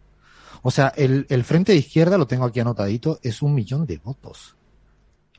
O 0.63 0.71
sea, 0.71 0.89
el, 0.97 1.27
el 1.29 1.45
Frente 1.45 1.73
de 1.73 1.79
Izquierda, 1.79 2.17
lo 2.17 2.27
tengo 2.27 2.45
aquí 2.45 2.61
anotadito, 2.61 3.19
es 3.23 3.43
un 3.43 3.55
millón 3.55 3.85
de 3.87 3.99
votos 3.99 4.57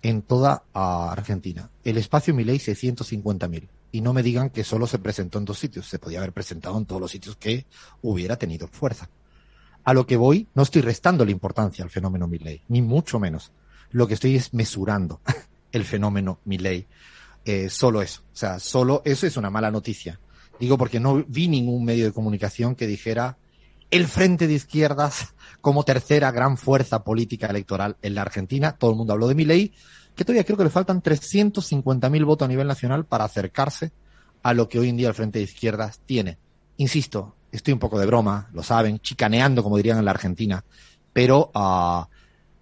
en 0.04 0.22
toda 0.22 0.64
Argentina. 0.74 1.70
El 1.84 1.98
espacio 1.98 2.34
Milei 2.34 2.58
650.000. 2.58 3.68
Y 3.94 4.02
no 4.02 4.14
me 4.14 4.22
digan 4.22 4.50
que 4.50 4.64
solo 4.64 4.86
se 4.86 5.00
presentó 5.00 5.38
en 5.38 5.46
dos 5.46 5.58
sitios. 5.58 5.88
Se 5.88 5.98
podía 5.98 6.20
haber 6.20 6.34
presentado 6.34 6.78
en 6.78 6.86
todos 6.86 7.02
los 7.02 7.12
sitios 7.12 7.38
que 7.38 7.66
hubiera 8.02 8.36
tenido 8.36 8.68
fuerza. 8.68 9.10
A 9.86 9.94
lo 9.94 10.06
que 10.06 10.18
voy, 10.18 10.48
no 10.54 10.64
estoy 10.64 10.82
restando 10.82 11.26
la 11.26 11.32
importancia 11.32 11.84
al 11.84 11.90
fenómeno 11.90 12.28
Milley, 12.28 12.62
ni 12.68 12.82
mucho 12.82 13.20
menos. 13.20 13.52
Lo 13.92 14.08
que 14.08 14.16
estoy 14.16 14.36
es 14.36 14.54
mesurando 14.54 15.22
el 15.72 15.86
fenómeno 15.86 16.40
Milley. 16.46 16.86
Eh, 17.46 17.70
solo 17.70 18.02
eso. 18.02 18.22
O 18.34 18.36
sea, 18.36 18.60
solo 18.60 19.02
eso 19.06 19.26
es 19.26 19.38
una 19.38 19.50
mala 19.50 19.72
noticia. 19.72 20.20
Digo 20.60 20.78
porque 20.78 21.00
no 21.00 21.24
vi 21.28 21.48
ningún 21.48 21.86
medio 21.86 22.06
de 22.06 22.12
comunicación 22.12 22.76
que 22.76 22.88
dijera 22.88 23.38
el 23.94 24.08
frente 24.08 24.48
de 24.48 24.56
izquierdas 24.56 25.36
como 25.62 25.84
tercera 25.84 26.32
gran 26.32 26.58
fuerza 26.58 27.04
política 27.04 27.46
electoral 27.46 27.96
en 28.02 28.16
la 28.16 28.24
Argentina. 28.24 28.76
Todo 28.76 28.90
el 28.90 28.98
mundo 28.98 29.14
habló 29.14 29.28
de 29.28 29.36
Milley, 29.36 29.72
que 30.16 30.26
todavía 30.26 30.44
creo 30.44 30.58
que 30.58 30.64
le 30.64 30.72
faltan 30.72 31.04
350.000 31.04 32.26
votos 32.26 32.48
a 32.48 32.50
nivel 32.50 32.66
nacional 32.66 33.06
para 33.06 33.26
acercarse 33.26 33.92
a 34.42 34.56
lo 34.56 34.68
que 34.68 34.80
hoy 34.80 34.90
en 34.90 34.98
día 34.98 35.10
el 35.10 35.14
frente 35.14 35.38
de 35.38 35.46
izquierdas 35.46 36.02
tiene. 36.08 36.40
Insisto, 36.78 37.36
estoy 37.52 37.74
un 37.74 37.80
poco 37.80 38.00
de 38.00 38.08
broma, 38.08 38.50
lo 38.52 38.64
saben, 38.64 38.98
chicaneando, 38.98 39.62
como 39.62 39.78
dirían 39.78 40.00
en 40.00 40.06
la 40.06 40.12
Argentina, 40.12 40.66
pero 41.14 41.52
uh, 41.54 42.06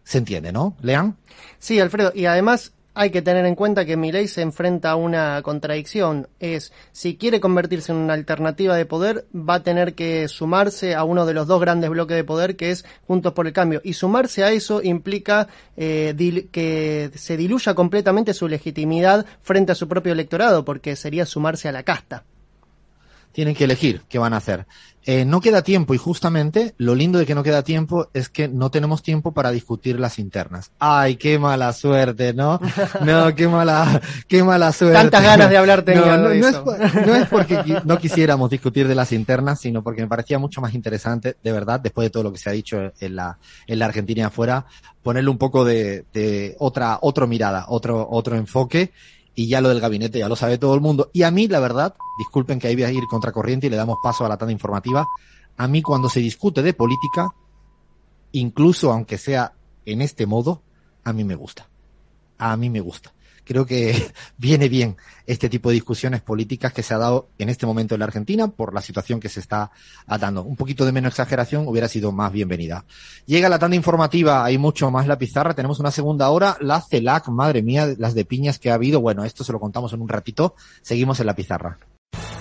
se 0.03 0.17
entiende, 0.17 0.51
¿no? 0.51 0.75
Lean. 0.81 1.15
Sí, 1.59 1.79
Alfredo, 1.79 2.11
y 2.13 2.25
además 2.25 2.73
hay 2.93 3.09
que 3.09 3.21
tener 3.21 3.45
en 3.45 3.55
cuenta 3.55 3.85
que 3.85 3.95
Milei 3.95 4.27
se 4.27 4.41
enfrenta 4.41 4.91
a 4.91 4.95
una 4.95 5.41
contradicción. 5.43 6.27
Es, 6.39 6.73
si 6.91 7.15
quiere 7.15 7.39
convertirse 7.39 7.91
en 7.91 7.99
una 7.99 8.13
alternativa 8.13 8.75
de 8.75 8.85
poder, 8.85 9.25
va 9.33 9.55
a 9.55 9.63
tener 9.63 9.93
que 9.95 10.27
sumarse 10.27 10.93
a 10.95 11.03
uno 11.03 11.25
de 11.25 11.33
los 11.33 11.47
dos 11.47 11.61
grandes 11.61 11.89
bloques 11.89 12.17
de 12.17 12.23
poder, 12.23 12.55
que 12.55 12.71
es 12.71 12.85
Juntos 13.07 13.33
por 13.33 13.47
el 13.47 13.53
Cambio. 13.53 13.81
Y 13.83 13.93
sumarse 13.93 14.43
a 14.43 14.51
eso 14.51 14.81
implica 14.83 15.47
eh, 15.77 16.47
que 16.51 17.11
se 17.15 17.37
diluya 17.37 17.73
completamente 17.75 18.33
su 18.33 18.47
legitimidad 18.47 19.25
frente 19.41 19.71
a 19.71 19.75
su 19.75 19.87
propio 19.87 20.11
electorado, 20.11 20.65
porque 20.65 20.95
sería 20.95 21.25
sumarse 21.25 21.69
a 21.69 21.71
la 21.71 21.83
casta 21.83 22.25
tienen 23.31 23.55
que 23.55 23.63
elegir 23.63 24.01
qué 24.09 24.19
van 24.19 24.33
a 24.33 24.37
hacer. 24.37 24.65
Eh, 25.05 25.25
no 25.25 25.41
queda 25.41 25.63
tiempo 25.63 25.95
y 25.95 25.97
justamente 25.97 26.75
lo 26.77 26.93
lindo 26.93 27.17
de 27.17 27.25
que 27.25 27.33
no 27.33 27.41
queda 27.41 27.63
tiempo 27.63 28.09
es 28.13 28.29
que 28.29 28.47
no 28.47 28.69
tenemos 28.69 29.01
tiempo 29.01 29.31
para 29.33 29.49
discutir 29.49 29.99
las 29.99 30.19
internas. 30.19 30.71
Ay, 30.77 31.15
qué 31.15 31.39
mala 31.39 31.73
suerte, 31.73 32.33
¿no? 32.33 32.59
No, 33.01 33.33
qué 33.33 33.47
mala, 33.47 33.99
qué 34.27 34.43
mala 34.43 34.71
suerte. 34.71 34.97
Tantas 34.97 35.23
ganas 35.23 35.49
de 35.49 35.57
hablar 35.57 35.81
tenía 35.85 36.17
no, 36.17 36.29
no, 36.29 36.33
no, 36.35 36.47
es, 36.47 36.63
no 37.07 37.15
es 37.15 37.27
porque 37.27 37.81
no 37.85 37.97
quisiéramos 37.97 38.49
discutir 38.49 38.87
de 38.87 38.93
las 38.93 39.11
internas, 39.11 39.59
sino 39.59 39.81
porque 39.81 40.01
me 40.01 40.07
parecía 40.07 40.37
mucho 40.37 40.61
más 40.61 40.75
interesante, 40.75 41.35
de 41.41 41.51
verdad, 41.51 41.79
después 41.79 42.05
de 42.05 42.09
todo 42.11 42.23
lo 42.23 42.31
que 42.31 42.37
se 42.37 42.49
ha 42.49 42.53
dicho 42.53 42.91
en 42.99 43.15
la, 43.15 43.39
en 43.65 43.79
la 43.79 43.85
Argentina 43.85 44.21
y 44.21 44.23
afuera, 44.25 44.65
ponerle 45.01 45.31
un 45.31 45.37
poco 45.39 45.65
de, 45.65 46.05
de 46.13 46.55
otra, 46.59 46.99
otra 47.01 47.25
mirada, 47.25 47.65
otro, 47.69 48.07
otro 48.09 48.35
enfoque 48.35 48.91
y 49.35 49.47
ya 49.47 49.61
lo 49.61 49.69
del 49.69 49.79
gabinete 49.79 50.19
ya 50.19 50.29
lo 50.29 50.35
sabe 50.35 50.57
todo 50.57 50.73
el 50.75 50.81
mundo. 50.81 51.09
Y 51.13 51.23
a 51.23 51.31
mí, 51.31 51.47
la 51.47 51.59
verdad, 51.59 51.95
disculpen 52.17 52.59
que 52.59 52.67
ahí 52.67 52.75
voy 52.75 52.83
a 52.83 52.91
ir 52.91 53.03
contracorriente 53.09 53.67
y 53.67 53.69
le 53.69 53.77
damos 53.77 53.97
paso 54.03 54.25
a 54.25 54.29
la 54.29 54.37
tanda 54.37 54.51
informativa, 54.51 55.07
a 55.57 55.67
mí 55.67 55.81
cuando 55.81 56.09
se 56.09 56.19
discute 56.19 56.61
de 56.61 56.73
política, 56.73 57.29
incluso 58.31 58.91
aunque 58.91 59.17
sea 59.17 59.53
en 59.85 60.01
este 60.01 60.25
modo, 60.25 60.61
a 61.03 61.13
mí 61.13 61.23
me 61.23 61.35
gusta. 61.35 61.69
A 62.37 62.57
mí 62.57 62.69
me 62.69 62.79
gusta 62.79 63.13
creo 63.43 63.65
que 63.65 64.11
viene 64.37 64.69
bien 64.69 64.97
este 65.25 65.49
tipo 65.49 65.69
de 65.69 65.75
discusiones 65.75 66.21
políticas 66.21 66.73
que 66.73 66.83
se 66.83 66.93
ha 66.93 66.97
dado 66.97 67.29
en 67.37 67.49
este 67.49 67.65
momento 67.65 67.95
en 67.95 67.99
la 67.99 68.05
Argentina 68.05 68.47
por 68.47 68.73
la 68.73 68.81
situación 68.81 69.19
que 69.19 69.29
se 69.29 69.39
está 69.39 69.71
dando. 70.07 70.43
Un 70.43 70.55
poquito 70.55 70.85
de 70.85 70.91
menos 70.91 71.13
exageración 71.13 71.67
hubiera 71.67 71.87
sido 71.87 72.11
más 72.11 72.31
bienvenida. 72.31 72.85
Llega 73.25 73.49
la 73.49 73.59
tanda 73.59 73.75
informativa, 73.75 74.43
hay 74.43 74.57
mucho 74.57 74.91
más 74.91 75.07
la 75.07 75.17
pizarra, 75.17 75.53
tenemos 75.53 75.79
una 75.79 75.91
segunda 75.91 76.29
hora, 76.29 76.57
la 76.59 76.81
CELAC, 76.81 77.29
madre 77.29 77.61
mía, 77.61 77.93
las 77.97 78.13
de 78.13 78.25
piñas 78.25 78.59
que 78.59 78.71
ha 78.71 78.75
habido, 78.75 79.01
bueno, 79.01 79.23
esto 79.23 79.43
se 79.43 79.51
lo 79.51 79.59
contamos 79.59 79.93
en 79.93 80.01
un 80.01 80.09
ratito, 80.09 80.55
seguimos 80.81 81.19
en 81.19 81.27
la 81.27 81.35
pizarra. 81.35 81.77